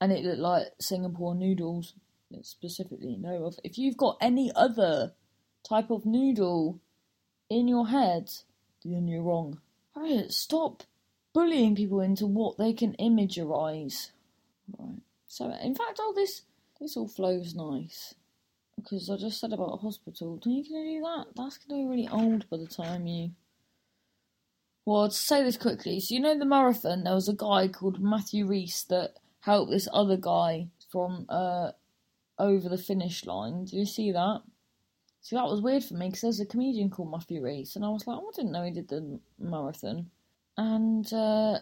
and 0.00 0.10
it 0.10 0.24
looked 0.24 0.40
like 0.40 0.66
Singapore 0.80 1.34
noodles. 1.34 1.92
Specifically, 2.42 3.18
of. 3.24 3.58
If 3.64 3.78
you've 3.78 3.96
got 3.96 4.18
any 4.20 4.52
other 4.54 5.14
type 5.66 5.90
of 5.90 6.04
noodle 6.04 6.78
in 7.48 7.68
your 7.68 7.88
head, 7.88 8.30
then 8.84 9.08
you're 9.08 9.22
wrong. 9.22 9.60
Harriet, 9.94 10.32
stop 10.32 10.82
bullying 11.32 11.74
people 11.74 12.00
into 12.00 12.26
what 12.26 12.58
they 12.58 12.74
can 12.74 12.92
imagerize. 12.94 14.12
Right. 14.78 15.00
So, 15.26 15.50
in 15.62 15.74
fact, 15.74 16.00
all 16.00 16.12
this 16.12 16.42
this 16.78 16.98
all 16.98 17.08
flows 17.08 17.54
nice 17.54 18.14
because 18.82 19.10
I 19.10 19.16
just 19.16 19.40
said 19.40 19.52
about 19.52 19.74
a 19.74 19.76
hospital. 19.76 20.36
Don't 20.36 20.52
you 20.52 20.64
gonna 20.64 20.84
do 20.84 21.00
that? 21.00 21.26
That's 21.36 21.58
gonna 21.58 21.82
be 21.82 21.88
really 21.88 22.08
old 22.08 22.48
by 22.50 22.56
the 22.56 22.66
time 22.66 23.06
you. 23.06 23.32
Well, 24.84 25.08
to 25.08 25.14
say 25.14 25.42
this 25.42 25.56
quickly, 25.56 26.00
so 26.00 26.14
you 26.14 26.20
know 26.20 26.38
the 26.38 26.44
marathon, 26.44 27.04
there 27.04 27.14
was 27.14 27.28
a 27.28 27.34
guy 27.34 27.68
called 27.68 28.00
Matthew 28.00 28.46
Rees 28.46 28.84
that 28.88 29.14
helped 29.40 29.70
this 29.70 29.88
other 29.92 30.16
guy 30.16 30.68
from 30.90 31.26
uh 31.28 31.72
over 32.38 32.68
the 32.68 32.78
finish 32.78 33.24
line. 33.26 33.64
Do 33.64 33.76
you 33.76 33.86
see 33.86 34.12
that? 34.12 34.42
See, 35.20 35.36
that 35.36 35.44
was 35.44 35.60
weird 35.60 35.84
for 35.84 35.94
me 35.94 36.06
because 36.06 36.22
there's 36.22 36.40
a 36.40 36.46
comedian 36.46 36.90
called 36.90 37.10
Matthew 37.10 37.42
Rees, 37.42 37.76
and 37.76 37.84
I 37.84 37.88
was 37.88 38.06
like, 38.06 38.18
oh, 38.18 38.30
I 38.32 38.36
didn't 38.36 38.52
know 38.52 38.64
he 38.64 38.70
did 38.70 38.88
the 38.88 39.20
marathon 39.38 40.10
and 40.58 41.10
uh, 41.12 41.58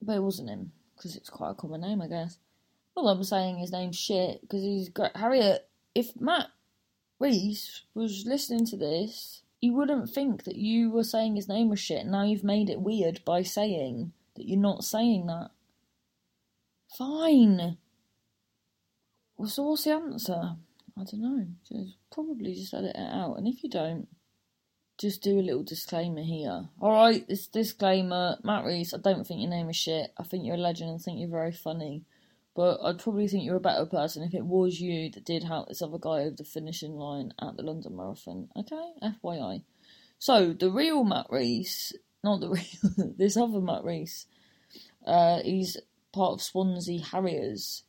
but 0.00 0.16
it 0.16 0.22
wasn't 0.22 0.50
him 0.50 0.70
because 0.94 1.16
it's 1.16 1.30
quite 1.30 1.50
a 1.50 1.54
common 1.54 1.80
name, 1.80 2.00
I 2.00 2.06
guess. 2.06 2.38
Well, 2.94 3.08
I'm 3.08 3.24
saying 3.24 3.58
his 3.58 3.72
name's 3.72 3.98
shit 3.98 4.40
because 4.42 4.62
he's 4.62 4.90
great. 4.90 5.16
Harriet, 5.16 5.65
if 5.96 6.14
Matt 6.20 6.48
Rees 7.18 7.84
was 7.94 8.26
listening 8.26 8.66
to 8.66 8.76
this, 8.76 9.40
he 9.58 9.70
wouldn't 9.70 10.10
think 10.10 10.44
that 10.44 10.56
you 10.56 10.90
were 10.90 11.04
saying 11.04 11.34
his 11.34 11.48
name 11.48 11.70
was 11.70 11.80
shit. 11.80 12.02
And 12.02 12.12
Now 12.12 12.24
you've 12.24 12.44
made 12.44 12.68
it 12.68 12.82
weird 12.82 13.24
by 13.24 13.42
saying 13.42 14.12
that 14.34 14.46
you're 14.46 14.58
not 14.58 14.84
saying 14.84 15.26
that. 15.28 15.50
Fine. 16.98 17.78
So 19.46 19.62
what's 19.62 19.84
the 19.84 19.92
answer? 19.92 20.56
I 20.98 21.04
don't 21.04 21.22
know. 21.22 21.46
Just 21.66 21.96
probably 22.12 22.54
just 22.54 22.74
edit 22.74 22.94
it 22.94 23.10
out. 23.12 23.36
And 23.38 23.48
if 23.48 23.64
you 23.64 23.70
don't, 23.70 24.06
just 24.98 25.22
do 25.22 25.38
a 25.38 25.42
little 25.42 25.62
disclaimer 25.62 26.22
here. 26.22 26.68
Alright, 26.80 27.26
this 27.26 27.46
disclaimer, 27.46 28.36
Matt 28.44 28.66
Rees, 28.66 28.92
I 28.92 28.98
don't 28.98 29.26
think 29.26 29.40
your 29.40 29.50
name 29.50 29.70
is 29.70 29.76
shit. 29.76 30.12
I 30.18 30.24
think 30.24 30.44
you're 30.44 30.56
a 30.56 30.58
legend 30.58 30.90
and 30.90 31.00
think 31.00 31.18
you're 31.18 31.30
very 31.30 31.52
funny. 31.52 32.04
But 32.56 32.80
I'd 32.82 32.98
probably 32.98 33.28
think 33.28 33.44
you're 33.44 33.56
a 33.56 33.60
better 33.60 33.84
person 33.84 34.22
if 34.22 34.32
it 34.32 34.46
was 34.46 34.80
you 34.80 35.10
that 35.10 35.26
did 35.26 35.44
help 35.44 35.68
this 35.68 35.82
other 35.82 35.98
guy 35.98 36.22
over 36.22 36.36
the 36.36 36.44
finishing 36.44 36.96
line 36.96 37.34
at 37.38 37.56
the 37.56 37.62
London 37.62 37.94
Marathon. 37.94 38.48
Okay? 38.56 38.92
FYI. 39.02 39.62
So, 40.18 40.54
the 40.54 40.70
real 40.70 41.04
Matt 41.04 41.26
Rees, 41.28 41.92
not 42.24 42.40
the 42.40 42.48
real, 42.98 43.12
this 43.18 43.36
other 43.36 43.60
Matt 43.60 43.84
Rees, 43.84 44.26
uh, 45.06 45.40
he's 45.42 45.76
part 46.14 46.32
of 46.32 46.42
Swansea 46.42 47.04
Harriers. 47.04 47.82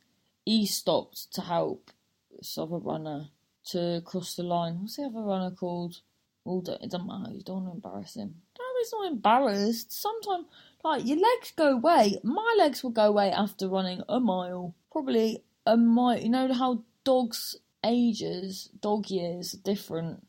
He 0.44 0.66
stopped 0.66 1.32
to 1.32 1.40
help 1.40 1.90
this 2.36 2.58
other 2.58 2.76
runner 2.76 3.28
to 3.70 4.02
cross 4.04 4.34
the 4.34 4.42
line. 4.42 4.80
What's 4.80 4.96
the 4.96 5.04
other 5.04 5.22
runner 5.22 5.50
called? 5.50 5.96
Well, 6.44 6.62
it 6.82 6.90
doesn't 6.90 7.06
matter. 7.06 7.32
You 7.32 7.42
don't 7.42 7.64
want 7.64 7.82
to 7.82 7.88
embarrass 7.88 8.16
him. 8.16 8.34
No, 8.58 8.64
he's 8.78 8.92
not 8.92 9.12
embarrassed. 9.12 9.92
Sometimes, 9.92 10.46
like, 10.84 11.06
your 11.06 11.18
legs 11.18 11.52
go 11.56 11.72
away. 11.72 12.18
My 12.22 12.54
legs 12.58 12.82
will 12.82 12.90
go 12.90 13.06
away 13.08 13.30
after 13.30 13.68
running 13.68 14.02
a 14.08 14.20
mile. 14.20 14.74
Probably 14.92 15.42
a 15.66 15.76
mile. 15.76 16.18
You 16.18 16.28
know 16.28 16.52
how 16.52 16.84
dogs' 17.04 17.56
ages, 17.84 18.70
dog 18.80 19.10
years, 19.10 19.54
are 19.54 19.62
different, 19.62 20.26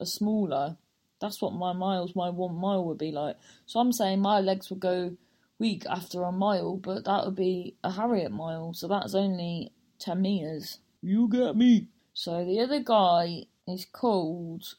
are 0.00 0.06
smaller. 0.06 0.76
That's 1.20 1.42
what 1.42 1.52
my 1.52 1.72
miles, 1.72 2.16
my 2.16 2.30
one 2.30 2.54
mile 2.54 2.84
would 2.86 2.98
be 2.98 3.12
like. 3.12 3.36
So 3.66 3.78
I'm 3.78 3.92
saying 3.92 4.20
my 4.20 4.40
legs 4.40 4.70
would 4.70 4.80
go 4.80 5.16
weak 5.58 5.84
after 5.88 6.22
a 6.22 6.32
mile, 6.32 6.76
but 6.76 7.04
that 7.04 7.26
would 7.26 7.36
be 7.36 7.76
a 7.84 7.92
Harriet 7.92 8.32
mile. 8.32 8.72
So 8.72 8.88
that's 8.88 9.14
only 9.14 9.72
10 9.98 10.22
metres. 10.22 10.78
You 11.02 11.28
get 11.28 11.56
me. 11.56 11.88
So 12.14 12.44
the 12.44 12.60
other 12.60 12.80
guy 12.80 13.44
is 13.68 13.84
called 13.84 14.76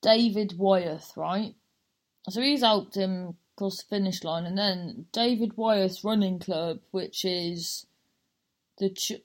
David 0.00 0.54
Wyeth, 0.56 1.12
right? 1.16 1.54
So 2.30 2.40
he's 2.40 2.62
helped 2.62 2.94
him 2.94 3.36
cross 3.58 3.82
the 3.82 3.88
finish 3.88 4.22
line, 4.22 4.46
and 4.46 4.56
then 4.56 5.06
David 5.12 5.56
Wyeth 5.56 6.04
Running 6.04 6.38
Club, 6.38 6.78
which 6.92 7.24
is 7.24 7.86
the 8.78 8.88
Ch- 8.88 9.22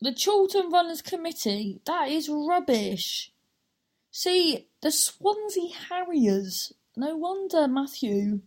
the 0.00 0.14
Chorlton 0.14 0.70
Runners 0.70 1.02
Committee. 1.02 1.80
That 1.84 2.08
is 2.08 2.28
rubbish. 2.28 3.32
See, 4.12 4.68
the 4.80 4.92
Swansea 4.92 5.74
Harriers. 5.88 6.72
No 6.96 7.16
wonder 7.16 7.66
Matthew 7.66 8.40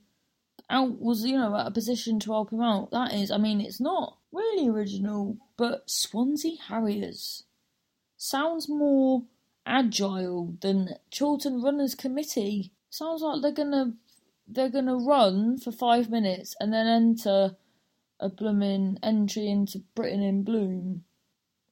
out 0.69 0.99
was 0.99 1.25
you 1.25 1.37
know 1.37 1.55
at 1.55 1.67
a 1.67 1.71
position 1.71 2.19
to 2.21 2.31
help 2.31 2.51
him 2.51 2.61
out. 2.61 2.91
That 2.91 3.13
is, 3.13 3.31
I 3.31 3.37
mean, 3.37 3.59
it's 3.59 3.81
not 3.81 4.17
really 4.31 4.69
original, 4.69 5.37
but 5.57 5.89
Swansea 5.89 6.57
Harriers 6.69 7.43
sounds 8.17 8.69
more 8.69 9.23
agile 9.65 10.55
than 10.61 10.95
Chorlton 11.15 11.61
Runners 11.61 11.95
Committee. 11.95 12.71
Sounds 12.89 13.21
like 13.21 13.41
they're 13.41 13.51
gonna 13.51 13.93
they're 14.47 14.69
gonna 14.69 14.97
run 14.97 15.57
for 15.57 15.71
five 15.71 16.09
minutes 16.09 16.55
and 16.59 16.71
then 16.73 16.87
enter 16.87 17.55
a 18.19 18.29
blooming 18.29 18.97
entry 19.03 19.47
into 19.47 19.79
Britain 19.95 20.21
in 20.21 20.43
Bloom. 20.43 21.03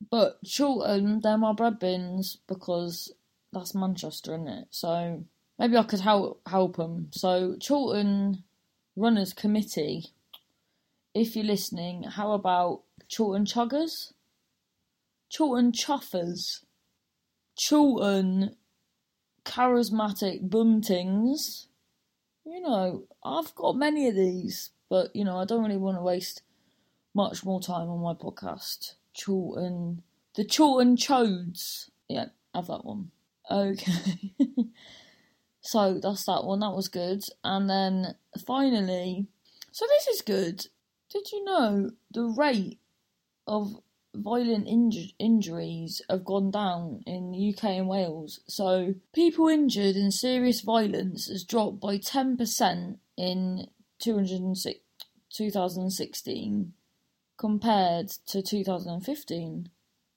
But 0.10 0.40
Chorlton, 0.46 1.22
they're 1.22 1.38
my 1.38 1.54
bread 1.54 1.80
bins 1.80 2.38
because 2.48 3.14
that's 3.52 3.76
Manchester, 3.76 4.34
isn't 4.34 4.48
it? 4.48 4.68
So 4.72 5.24
maybe 5.58 5.78
I 5.78 5.84
could 5.84 6.02
help 6.02 6.42
help 6.48 6.76
them. 6.76 7.10
So 7.12 7.56
Chorlton 7.66 8.44
Runners 8.96 9.34
Committee, 9.34 10.08
if 11.14 11.36
you're 11.36 11.46
listening, 11.46 12.04
how 12.04 12.34
about 12.34 12.82
Chorlton 13.16 13.46
Chuggers? 13.46 14.14
Chorlton 15.36 15.72
Chuffers? 15.72 16.64
Chorlton 17.58 18.56
charismatic 19.46 20.50
buntings. 20.50 21.68
You 22.46 22.62
know, 22.62 23.04
I've 23.24 23.56
got 23.56 23.76
many 23.76 24.08
of 24.08 24.16
these, 24.16 24.72
but 24.90 25.16
you 25.16 25.24
know, 25.24 25.38
I 25.38 25.46
don't 25.46 25.64
really 25.64 25.78
want 25.78 25.98
to 25.98 26.02
waste 26.02 26.42
much 27.14 27.46
more 27.46 27.62
time 27.62 27.90
on 27.90 28.02
my 28.02 28.14
podcast. 28.14 28.96
Chorlton, 29.18 30.02
the 30.36 30.46
Chorlton 30.46 30.98
Chodes. 30.98 31.90
Yeah, 32.10 32.28
have 32.54 32.68
that 32.68 32.86
one. 32.86 33.12
Okay. 33.50 34.34
so 35.62 36.00
that's 36.02 36.26
that 36.26 36.44
one. 36.44 36.60
That 36.60 36.76
was 36.76 36.88
good. 36.88 37.24
And 37.44 37.70
then 37.70 38.16
finally, 38.46 39.28
so 39.72 39.86
this 39.88 40.08
is 40.08 40.22
good. 40.22 40.68
Did 41.10 41.32
you 41.32 41.44
know 41.44 41.92
the 42.12 42.24
rate 42.24 42.80
of 43.48 43.80
violent 44.16 44.68
inju- 44.68 45.14
injuries 45.20 46.02
have 46.10 46.26
gone 46.26 46.50
down 46.52 47.02
in 47.06 47.32
the 47.32 47.54
UK 47.54 47.64
and 47.66 47.88
Wales. 47.88 48.40
So 48.48 48.96
people 49.14 49.48
injured 49.48 49.96
in 49.96 50.12
serious 50.12 50.62
violence 50.62 51.28
has 51.28 51.44
dropped 51.44 51.80
by 51.80 51.98
10% 51.98 52.98
in 53.18 53.68
2016 54.00 56.74
compared 57.38 58.10
to 58.10 58.42
2015. 58.42 59.70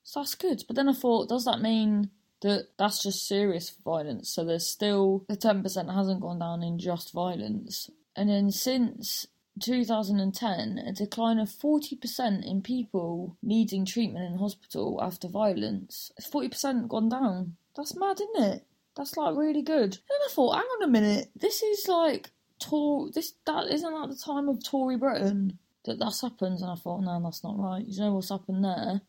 So 0.03 0.21
that's 0.21 0.35
good. 0.35 0.65
But 0.67 0.77
then 0.77 0.89
I 0.89 0.93
thought, 0.93 1.29
does 1.29 1.45
that 1.47 1.61
mean 1.61 2.11
that 2.43 2.69
that's 2.79 3.03
just 3.03 3.27
serious 3.27 3.71
violence? 3.85 4.31
So 4.31 4.45
there's 4.45 4.67
still 4.67 5.25
the 5.29 5.37
10% 5.37 5.95
hasn't 5.95 6.21
gone 6.21 6.39
down 6.39 6.63
in 6.63 6.79
just 6.79 7.13
violence. 7.13 7.91
And 8.15 8.31
then 8.31 8.51
since 8.51 9.27
2010, 9.61 10.79
a 10.79 10.93
decline 10.93 11.39
of 11.39 11.49
40% 11.49 12.45
in 12.45 12.63
people 12.63 13.37
needing 13.43 13.85
treatment 13.85 14.25
in 14.27 14.39
hospital 14.39 15.01
after 15.03 15.29
violence. 15.29 16.13
It's 16.17 16.29
40% 16.29 16.89
gone 16.89 17.09
down. 17.09 17.57
That's 17.77 17.97
mad, 17.97 18.21
isn't 18.21 18.53
it? 18.53 18.65
That's 18.97 19.17
like 19.17 19.37
really 19.37 19.63
good. 19.63 19.95
And 19.95 20.21
I 20.27 20.29
thought, 20.31 20.55
hang 20.57 20.65
on 20.65 20.83
a 20.83 20.89
minute, 20.89 21.31
this 21.37 21.63
is 21.63 21.87
like 21.89 22.31
Tor. 22.59 23.11
This 23.11 23.35
that 23.45 23.67
isn't 23.67 23.93
that 23.93 24.09
the 24.09 24.17
time 24.17 24.49
of 24.49 24.65
Tory 24.65 24.97
Britain. 24.97 25.59
that 25.85 25.99
that's 25.99 26.23
happened, 26.23 26.61
and 26.61 26.71
I 26.71 26.75
thought, 26.75 27.03
no, 27.03 27.21
that's 27.23 27.45
not 27.45 27.59
right. 27.59 27.87
You 27.87 28.01
know 28.01 28.15
what's 28.15 28.31
happened 28.31 28.65
there? 28.65 29.03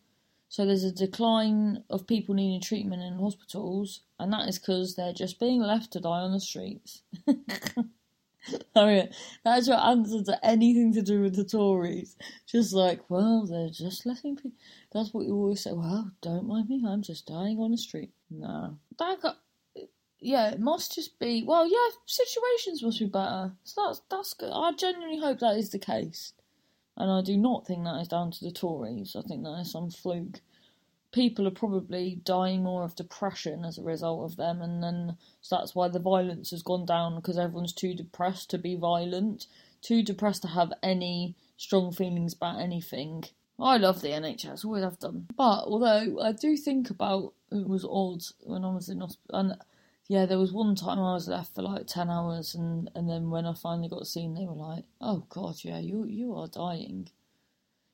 So 0.50 0.66
there's 0.66 0.84
a 0.84 0.92
decline 0.92 1.84
of 1.90 2.08
people 2.08 2.36
needing 2.36 2.62
treatment 2.62 3.02
in 3.02 3.20
hospitals, 3.20 4.02
and 4.20 4.32
that 4.34 4.48
is 4.48 4.60
because 4.60 4.96
they're 4.96 5.14
just 5.14 5.40
being 5.40 5.62
left 5.62 5.92
to 5.94 6.00
die 6.00 6.22
on 6.22 6.32
the 6.32 6.40
streets. 6.40 7.02
Mean, 8.76 9.10
that's 9.44 9.68
your 9.68 9.78
answer 9.78 10.24
to 10.24 10.46
anything 10.46 10.94
to 10.94 11.02
do 11.02 11.22
with 11.22 11.36
the 11.36 11.44
Tories. 11.44 12.16
Just 12.48 12.74
like, 12.74 13.02
well, 13.10 13.46
they're 13.46 13.70
just 13.70 14.06
letting 14.06 14.36
people. 14.36 14.52
That's 14.94 15.14
what 15.14 15.26
you 15.26 15.34
always 15.34 15.64
say. 15.64 15.72
Well, 15.74 16.12
don't 16.22 16.48
mind 16.48 16.70
me, 16.70 16.84
I'm 16.88 17.02
just 17.02 17.28
dying 17.28 17.60
on 17.60 17.72
the 17.72 17.78
street. 17.78 18.12
No, 18.30 18.78
that 19.00 19.22
got. 19.22 19.38
Yeah, 20.20 20.50
it 20.50 20.60
must 20.60 20.96
just 20.96 21.20
be. 21.20 21.44
Well, 21.46 21.68
yeah, 21.68 21.96
situations 22.06 22.82
must 22.82 23.00
be 23.00 23.06
better. 23.06 23.54
So 23.64 23.84
that's 23.86 24.02
that's 24.10 24.34
good. 24.34 24.52
I 24.54 24.72
genuinely 24.74 25.20
hope 25.20 25.40
that 25.40 25.58
is 25.58 25.70
the 25.70 25.80
case, 25.80 26.34
and 26.96 27.12
I 27.12 27.22
do 27.22 27.38
not 27.38 27.68
think 27.68 27.84
that 27.84 28.02
is 28.02 28.08
down 28.08 28.32
to 28.32 28.44
the 28.44 28.52
Tories. 28.52 29.16
I 29.16 29.22
think 29.22 29.44
that 29.44 29.60
is 29.62 29.72
some 29.72 29.92
fluke 29.92 30.42
people 31.12 31.48
are 31.48 31.52
probably 31.52 32.20
dying 32.24 32.64
more 32.64 32.84
of 32.84 32.96
depression 32.96 33.64
as 33.64 33.78
a 33.78 33.84
result 33.84 34.30
of 34.30 34.38
them, 34.38 34.62
and 34.62 34.84
then 34.84 35.18
so 35.42 35.58
that's 35.58 35.76
why 35.76 35.88
the 35.88 36.00
violence 36.00 36.52
has 36.52 36.62
gone 36.62 36.86
down 36.86 37.16
because 37.16 37.38
everyone's 37.38 37.74
too 37.74 37.94
depressed 37.94 38.50
to 38.50 38.58
be 38.58 38.76
violent, 38.76 39.48
too 39.82 40.04
depressed 40.04 40.42
to 40.42 40.50
have 40.50 40.74
any 40.84 41.36
strong 41.56 41.92
feelings 41.92 42.34
about 42.34 42.60
anything. 42.60 43.24
I 43.60 43.78
love 43.78 44.02
the 44.02 44.10
NHS, 44.10 44.64
always 44.64 44.84
have 44.84 45.00
done. 45.00 45.28
But 45.36 45.64
although 45.64 46.22
I 46.22 46.32
do 46.32 46.56
think 46.56 46.90
about 46.90 47.34
it 47.52 47.68
was 47.68 47.86
odd 47.90 48.22
when 48.44 48.64
I 48.64 48.74
was 48.74 48.90
in 48.90 49.00
hospital, 49.00 49.40
and 49.40 49.56
yeah, 50.08 50.26
there 50.26 50.38
was 50.38 50.54
one 50.54 50.76
time 50.76 51.00
I 51.00 51.14
was 51.14 51.28
left 51.28 51.56
for 51.56 51.64
like 51.64 51.88
ten 51.88 52.10
hours, 52.10 52.54
and 52.54 52.90
and 52.96 53.10
then 53.10 53.30
when 53.30 53.46
I 53.46 53.54
finally 53.54 53.90
got 53.90 54.08
seen, 54.08 54.36
they 54.36 54.46
were 54.46 54.54
like, 54.54 54.86
"Oh 55.02 55.26
God, 55.30 55.56
yeah, 55.64 55.80
you 55.80 56.06
you 56.06 56.36
are 56.36 56.48
dying." 56.48 57.10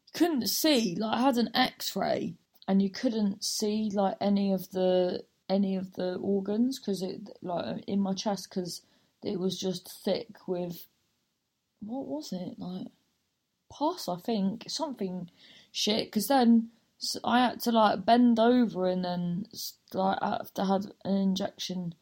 You 0.07 0.19
couldn't 0.19 0.47
see, 0.47 0.95
like 0.95 1.17
I 1.17 1.21
had 1.21 1.37
an 1.37 1.49
X-ray 1.55 2.35
and 2.67 2.81
you 2.81 2.89
couldn't 2.89 3.43
see 3.43 3.89
like 3.93 4.15
any 4.21 4.51
of 4.51 4.71
the 4.71 5.23
any 5.49 5.75
of 5.75 5.93
the 5.93 6.15
organs 6.15 6.79
because 6.79 7.01
it 7.01 7.29
like 7.41 7.83
in 7.87 7.99
my 7.99 8.13
chest 8.13 8.49
because 8.49 8.81
it 9.23 9.39
was 9.39 9.59
just 9.59 9.89
thick 10.03 10.47
with 10.47 10.87
what 11.81 12.07
was 12.07 12.31
it? 12.31 12.57
Like 12.57 12.87
pus 13.71 14.07
I 14.07 14.17
think. 14.17 14.65
Something 14.67 15.29
shit. 15.71 16.07
Because 16.07 16.27
then 16.27 16.69
I 17.23 17.39
had 17.45 17.59
to 17.61 17.71
like 17.71 18.05
bend 18.05 18.39
over 18.39 18.87
and 18.87 19.03
then 19.03 19.45
like 19.93 20.19
after 20.21 20.63
had 20.63 20.85
an 21.03 21.15
injection 21.17 21.95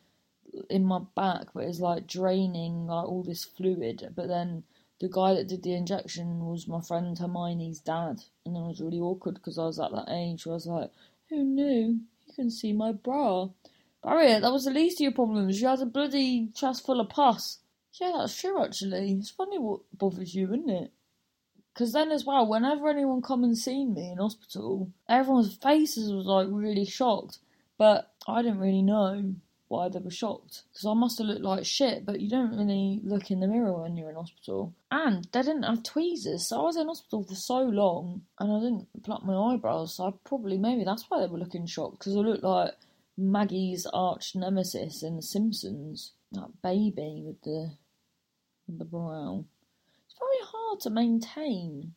in 0.69 0.83
my 0.83 0.99
back 1.15 1.47
but 1.53 1.63
it's 1.63 1.79
like 1.79 2.07
draining 2.07 2.87
like 2.87 3.07
all 3.07 3.23
this 3.23 3.43
fluid. 3.43 4.13
But 4.15 4.27
then 4.27 4.63
the 5.01 5.09
guy 5.09 5.33
that 5.33 5.47
did 5.47 5.63
the 5.63 5.73
injection 5.73 6.45
was 6.45 6.67
my 6.67 6.79
friend 6.79 7.17
Hermione's 7.17 7.79
dad, 7.79 8.21
and 8.45 8.55
it 8.55 8.59
was 8.59 8.79
really 8.79 8.99
awkward 8.99 9.33
because 9.33 9.57
I 9.57 9.65
was 9.65 9.79
at 9.79 9.91
that 9.91 10.09
age 10.09 10.45
where 10.45 10.53
I 10.53 10.55
was 10.55 10.67
like, 10.67 10.91
"Who 11.29 11.43
knew? 11.43 12.01
You 12.27 12.33
can 12.35 12.51
see 12.51 12.71
my 12.71 12.91
bra." 12.91 13.49
Barrier, 14.03 14.39
that 14.39 14.51
was 14.51 14.65
the 14.65 14.71
least 14.71 14.99
of 14.99 15.05
your 15.05 15.11
problems. 15.11 15.59
You 15.59 15.69
had 15.69 15.81
a 15.81 15.87
bloody 15.87 16.49
chest 16.53 16.85
full 16.85 16.99
of 16.99 17.09
pus. 17.09 17.59
Yeah, 17.99 18.13
that's 18.15 18.39
true. 18.39 18.63
Actually, 18.63 19.13
it's 19.13 19.31
funny 19.31 19.57
what 19.57 19.81
bothers 19.91 20.35
you, 20.35 20.45
isn't 20.45 20.69
it? 20.69 20.91
Because 21.73 21.93
then, 21.93 22.11
as 22.11 22.23
well, 22.23 22.45
whenever 22.45 22.87
anyone 22.87 23.23
come 23.23 23.43
and 23.43 23.57
seen 23.57 23.95
me 23.95 24.11
in 24.11 24.19
hospital, 24.19 24.91
everyone's 25.09 25.55
faces 25.55 26.13
was 26.13 26.27
like 26.27 26.47
really 26.51 26.85
shocked, 26.85 27.39
but 27.75 28.13
I 28.27 28.43
didn't 28.43 28.59
really 28.59 28.83
know 28.83 29.33
why 29.71 29.87
they 29.87 29.99
were 29.99 30.11
shocked. 30.11 30.63
Because 30.69 30.85
I 30.85 30.93
must 30.93 31.17
have 31.17 31.27
looked 31.27 31.41
like 31.41 31.65
shit, 31.65 32.05
but 32.05 32.19
you 32.19 32.29
don't 32.29 32.57
really 32.57 32.99
look 33.03 33.31
in 33.31 33.39
the 33.39 33.47
mirror 33.47 33.81
when 33.81 33.95
you're 33.95 34.09
in 34.09 34.15
hospital. 34.15 34.73
And 34.91 35.25
they 35.31 35.41
didn't 35.41 35.63
have 35.63 35.81
tweezers, 35.83 36.49
so 36.49 36.59
I 36.59 36.63
was 36.63 36.77
in 36.77 36.87
hospital 36.87 37.23
for 37.23 37.35
so 37.35 37.59
long 37.59 38.23
and 38.37 38.51
I 38.51 38.59
didn't 38.59 39.03
pluck 39.03 39.23
my 39.23 39.35
eyebrows, 39.35 39.95
so 39.95 40.07
I 40.07 40.11
probably, 40.25 40.57
maybe 40.57 40.83
that's 40.83 41.05
why 41.07 41.21
they 41.21 41.27
were 41.27 41.39
looking 41.39 41.65
shocked, 41.65 41.99
because 41.99 42.15
I 42.15 42.19
looked 42.19 42.43
like 42.43 42.73
Maggie's 43.17 43.87
arch 43.93 44.35
nemesis 44.35 45.03
in 45.03 45.15
The 45.15 45.21
Simpsons. 45.21 46.11
That 46.33 46.61
baby 46.61 47.23
with 47.25 47.41
the, 47.41 47.71
with 48.67 48.79
the 48.79 48.85
brow. 48.85 49.45
It's 50.05 50.15
very 50.19 50.51
hard 50.51 50.79
to 50.81 50.89
maintain 50.89 51.93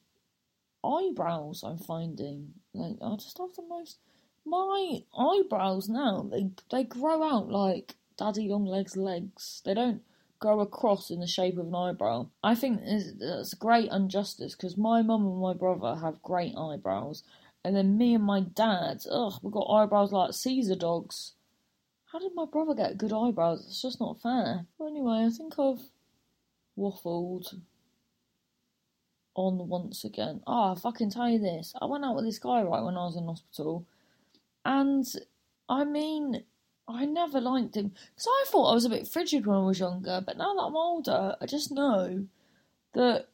eyebrows, 0.84 1.62
I'm 1.64 1.78
finding. 1.78 2.54
Like, 2.72 2.96
I 3.02 3.16
just 3.16 3.38
have 3.38 3.54
the 3.54 3.62
most 3.68 3.98
my 4.46 5.02
eyebrows 5.16 5.88
now 5.88 6.28
they 6.30 6.50
they 6.70 6.84
grow 6.84 7.22
out 7.22 7.50
like 7.50 7.96
daddy 8.16 8.48
long 8.48 8.64
legs 8.64 8.96
legs. 8.96 9.62
They 9.64 9.74
don't 9.74 10.02
grow 10.38 10.60
across 10.60 11.10
in 11.10 11.20
the 11.20 11.26
shape 11.26 11.58
of 11.58 11.66
an 11.66 11.74
eyebrow. 11.74 12.28
I 12.42 12.54
think 12.54 12.80
that's 13.18 13.54
great 13.54 13.90
injustice 13.90 14.54
because 14.54 14.76
my 14.76 15.02
mum 15.02 15.26
and 15.26 15.40
my 15.40 15.54
brother 15.54 15.98
have 16.00 16.22
great 16.22 16.54
eyebrows, 16.56 17.22
and 17.64 17.74
then 17.74 17.96
me 17.96 18.14
and 18.14 18.24
my 18.24 18.40
dad, 18.40 19.02
ugh, 19.10 19.34
we've 19.42 19.52
got 19.52 19.70
eyebrows 19.70 20.12
like 20.12 20.34
Caesar 20.34 20.76
dogs. 20.76 21.32
How 22.12 22.18
did 22.18 22.32
my 22.34 22.44
brother 22.44 22.74
get 22.74 22.98
good 22.98 23.12
eyebrows? 23.12 23.64
It's 23.66 23.82
just 23.82 24.00
not 24.00 24.20
fair. 24.20 24.66
Anyway, 24.80 25.24
I 25.26 25.30
think 25.30 25.58
I've 25.58 25.88
waffled 26.78 27.54
on 29.34 29.68
once 29.68 30.04
again. 30.04 30.40
Ah, 30.46 30.72
oh, 30.72 30.74
fucking 30.76 31.10
tell 31.10 31.28
you 31.28 31.40
this. 31.40 31.74
I 31.80 31.86
went 31.86 32.04
out 32.04 32.14
with 32.14 32.24
this 32.24 32.38
guy 32.38 32.62
right 32.62 32.82
when 32.82 32.96
I 32.96 33.06
was 33.06 33.16
in 33.16 33.26
hospital 33.26 33.84
and 34.64 35.06
I 35.68 35.84
mean, 35.84 36.44
I 36.86 37.04
never 37.04 37.40
liked 37.40 37.76
him 37.76 37.88
because 38.14 38.28
I 38.28 38.44
thought 38.48 38.70
I 38.70 38.74
was 38.74 38.84
a 38.84 38.90
bit 38.90 39.08
frigid 39.08 39.46
when 39.46 39.56
I 39.58 39.62
was 39.64 39.80
younger, 39.80 40.22
but 40.24 40.36
now 40.36 40.54
that 40.54 40.62
I'm 40.62 40.76
older, 40.76 41.36
I 41.40 41.46
just 41.46 41.72
know 41.72 42.26
that. 42.94 43.28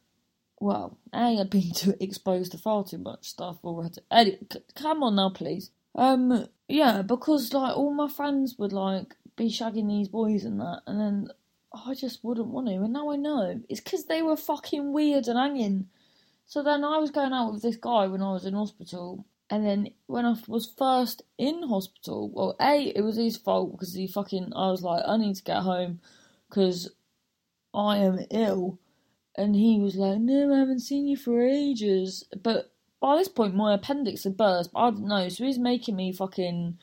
Well, 0.62 0.98
A, 1.14 1.40
I'd 1.40 1.48
been 1.48 1.72
too 1.72 1.94
exposed 2.00 2.52
to 2.52 2.58
far 2.58 2.84
too 2.84 2.98
much 2.98 3.30
stuff 3.30 3.56
already. 3.64 4.02
Anyway, 4.10 4.40
c- 4.52 4.60
come 4.74 5.02
on 5.02 5.16
now, 5.16 5.30
please. 5.30 5.70
Um, 5.94 6.48
yeah, 6.68 7.00
because 7.02 7.52
like 7.54 7.74
all 7.76 7.94
my 7.94 8.08
friends 8.08 8.56
would 8.58 8.72
like 8.72 9.16
be 9.36 9.48
shagging 9.48 9.88
these 9.88 10.08
boys 10.08 10.44
and 10.44 10.60
that, 10.60 10.82
and 10.86 11.00
then 11.00 11.28
I 11.72 11.94
just 11.94 12.22
wouldn't 12.22 12.48
want 12.48 12.66
to. 12.68 12.74
And 12.74 12.92
now 12.92 13.10
I 13.10 13.16
know 13.16 13.60
it's 13.68 13.80
because 13.80 14.04
they 14.04 14.22
were 14.22 14.36
fucking 14.36 14.92
weird 14.92 15.28
and 15.28 15.38
hanging. 15.38 15.86
So 16.46 16.62
then 16.62 16.84
I 16.84 16.98
was 16.98 17.10
going 17.10 17.32
out 17.32 17.52
with 17.52 17.62
this 17.62 17.76
guy 17.76 18.06
when 18.06 18.22
I 18.22 18.32
was 18.32 18.44
in 18.44 18.54
hospital, 18.54 19.24
and 19.50 19.66
then 19.66 19.88
when 20.06 20.24
I 20.24 20.36
was 20.46 20.72
first 20.78 21.22
in 21.36 21.64
hospital, 21.64 22.30
well, 22.30 22.54
A, 22.60 22.92
it 22.94 23.02
was 23.02 23.16
his 23.16 23.36
fault 23.36 23.72
because 23.72 23.92
he 23.92 24.06
fucking, 24.06 24.52
I 24.54 24.70
was 24.70 24.82
like, 24.82 25.02
I 25.04 25.16
need 25.16 25.34
to 25.36 25.42
get 25.42 25.62
home 25.62 26.00
because 26.48 26.92
I 27.74 27.98
am 27.98 28.20
ill. 28.30 28.78
And 29.36 29.56
he 29.56 29.80
was 29.80 29.96
like, 29.96 30.20
no, 30.20 30.54
I 30.54 30.58
haven't 30.60 30.80
seen 30.80 31.08
you 31.08 31.16
for 31.16 31.42
ages. 31.42 32.24
But 32.40 32.72
by 33.00 33.16
this 33.16 33.28
point, 33.28 33.56
my 33.56 33.74
appendix 33.74 34.22
had 34.22 34.36
burst. 34.36 34.72
But 34.72 34.78
I 34.78 34.90
don't 34.90 35.08
know. 35.08 35.28
So 35.28 35.44
he's 35.44 35.58
making 35.58 35.96
me 35.96 36.12
fucking 36.12 36.78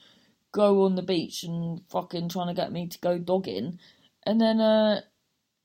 go 0.51 0.83
on 0.83 0.95
the 0.95 1.01
beach 1.01 1.43
and 1.43 1.81
fucking 1.89 2.27
trying 2.27 2.53
to 2.53 2.61
get 2.61 2.73
me 2.73 2.87
to 2.87 2.99
go 2.99 3.17
dogging. 3.17 3.79
And 4.25 4.41
then, 4.41 4.59
uh, 4.59 5.01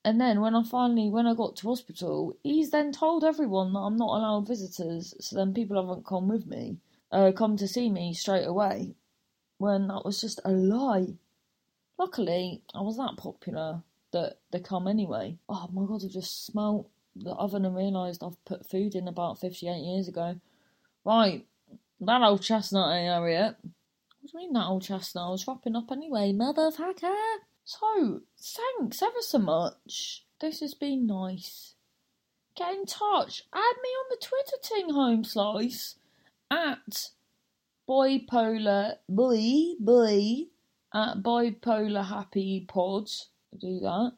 and 0.05 0.21
then 0.21 0.41
when 0.41 0.55
I 0.55 0.63
finally, 0.63 1.09
when 1.11 1.27
I 1.27 1.35
got 1.35 1.57
to 1.57 1.67
hospital, 1.67 2.37
he's 2.45 2.71
then 2.71 2.93
told 2.93 3.25
everyone 3.25 3.73
that 3.73 3.81
I'm 3.81 3.97
not 3.97 4.17
allowed 4.17 4.47
visitors. 4.47 5.15
So 5.19 5.35
then 5.35 5.53
people 5.53 5.81
haven't 5.81 6.07
come 6.07 6.29
with 6.29 6.47
me 6.47 6.79
uh, 7.13 7.31
come 7.33 7.57
to 7.59 7.69
see 7.69 7.91
me 7.91 8.15
straight 8.15 8.47
away 8.47 8.95
when 9.59 9.87
that 9.89 10.05
was 10.05 10.21
just 10.21 10.41
a 10.45 10.51
lie. 10.51 11.15
Luckily, 11.99 12.63
I 12.75 12.81
was 12.81 12.97
that 12.97 13.17
popular 13.17 13.83
that 14.13 14.39
they 14.51 14.61
come 14.61 14.89
anyway. 14.89 15.39
Oh 15.49 15.69
my 15.73 15.87
god, 15.87 16.03
I 16.05 16.09
just 16.09 16.47
smelt 16.47 16.89
the 17.15 17.33
oven 17.33 17.65
and 17.65 17.77
realised 17.77 18.25
I've 18.25 18.43
put 18.45 18.69
food 18.69 18.95
in 18.95 19.07
about 19.07 19.39
58 19.39 19.79
years 19.79 20.09
ago. 20.09 20.41
Right, 21.05 21.47
that 22.01 22.23
old 22.23 22.43
chestnut, 22.43 22.93
eh, 22.95 23.05
Harriet? 23.05 23.57
What 23.63 24.31
do 24.31 24.31
you 24.33 24.39
mean 24.39 24.53
that 24.55 24.67
old 24.67 24.83
chestnut? 24.83 25.29
I 25.29 25.31
was 25.31 25.47
wrapping 25.47 25.77
up 25.77 25.93
anyway, 25.93 26.33
motherfucker! 26.33 27.15
So, 27.65 28.23
thanks 28.39 29.03
ever 29.03 29.21
so 29.21 29.39
much. 29.39 30.25
This 30.41 30.61
has 30.61 30.75
been 30.75 31.07
nice. 31.07 31.75
Get 32.57 32.75
in 32.75 32.87
touch. 32.87 33.45
Add 33.53 33.77
me 33.83 33.89
on 33.89 34.07
the 34.11 34.17
Twitter 34.21 34.57
ting, 34.63 34.91
Home 34.91 35.25
Slice 35.25 35.97
at 36.53 37.09
bipolar 37.89 38.97
boy 39.09 39.75
boy 39.81 40.45
at 40.95 41.23
bipolar 41.23 42.07
happy 42.07 42.67
pods. 42.69 43.29
Do 43.59 43.81
that. 43.81 44.13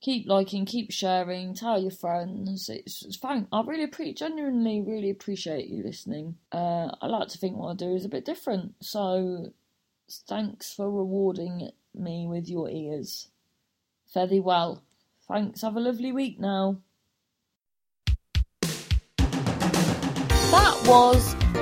Keep 0.00 0.28
liking, 0.28 0.64
keep 0.64 0.92
sharing, 0.92 1.54
tell 1.54 1.80
your 1.80 1.90
friends. 1.90 2.68
It's, 2.68 3.02
it's 3.02 3.16
fine. 3.16 3.48
I 3.50 3.62
really 3.62 3.82
appreciate, 3.82 4.16
genuinely, 4.16 4.80
really 4.80 5.10
appreciate 5.10 5.68
you 5.68 5.82
listening. 5.82 6.36
Uh, 6.52 6.90
I 7.02 7.06
like 7.06 7.28
to 7.30 7.38
think 7.38 7.56
what 7.56 7.72
I 7.72 7.74
do 7.74 7.96
is 7.96 8.04
a 8.04 8.08
bit 8.08 8.24
different. 8.24 8.74
So, 8.80 9.52
thanks 10.28 10.72
for 10.72 10.88
rewarding 10.88 11.70
me 11.94 12.28
with 12.28 12.48
your 12.48 12.70
ears. 12.70 13.28
Fare 14.14 14.28
thee 14.28 14.38
well. 14.38 14.84
Thanks. 15.26 15.62
Have 15.62 15.76
a 15.76 15.80
lovely 15.80 16.12
week 16.12 16.38
now. 16.38 16.78
That 20.50 20.82
was 20.86 21.47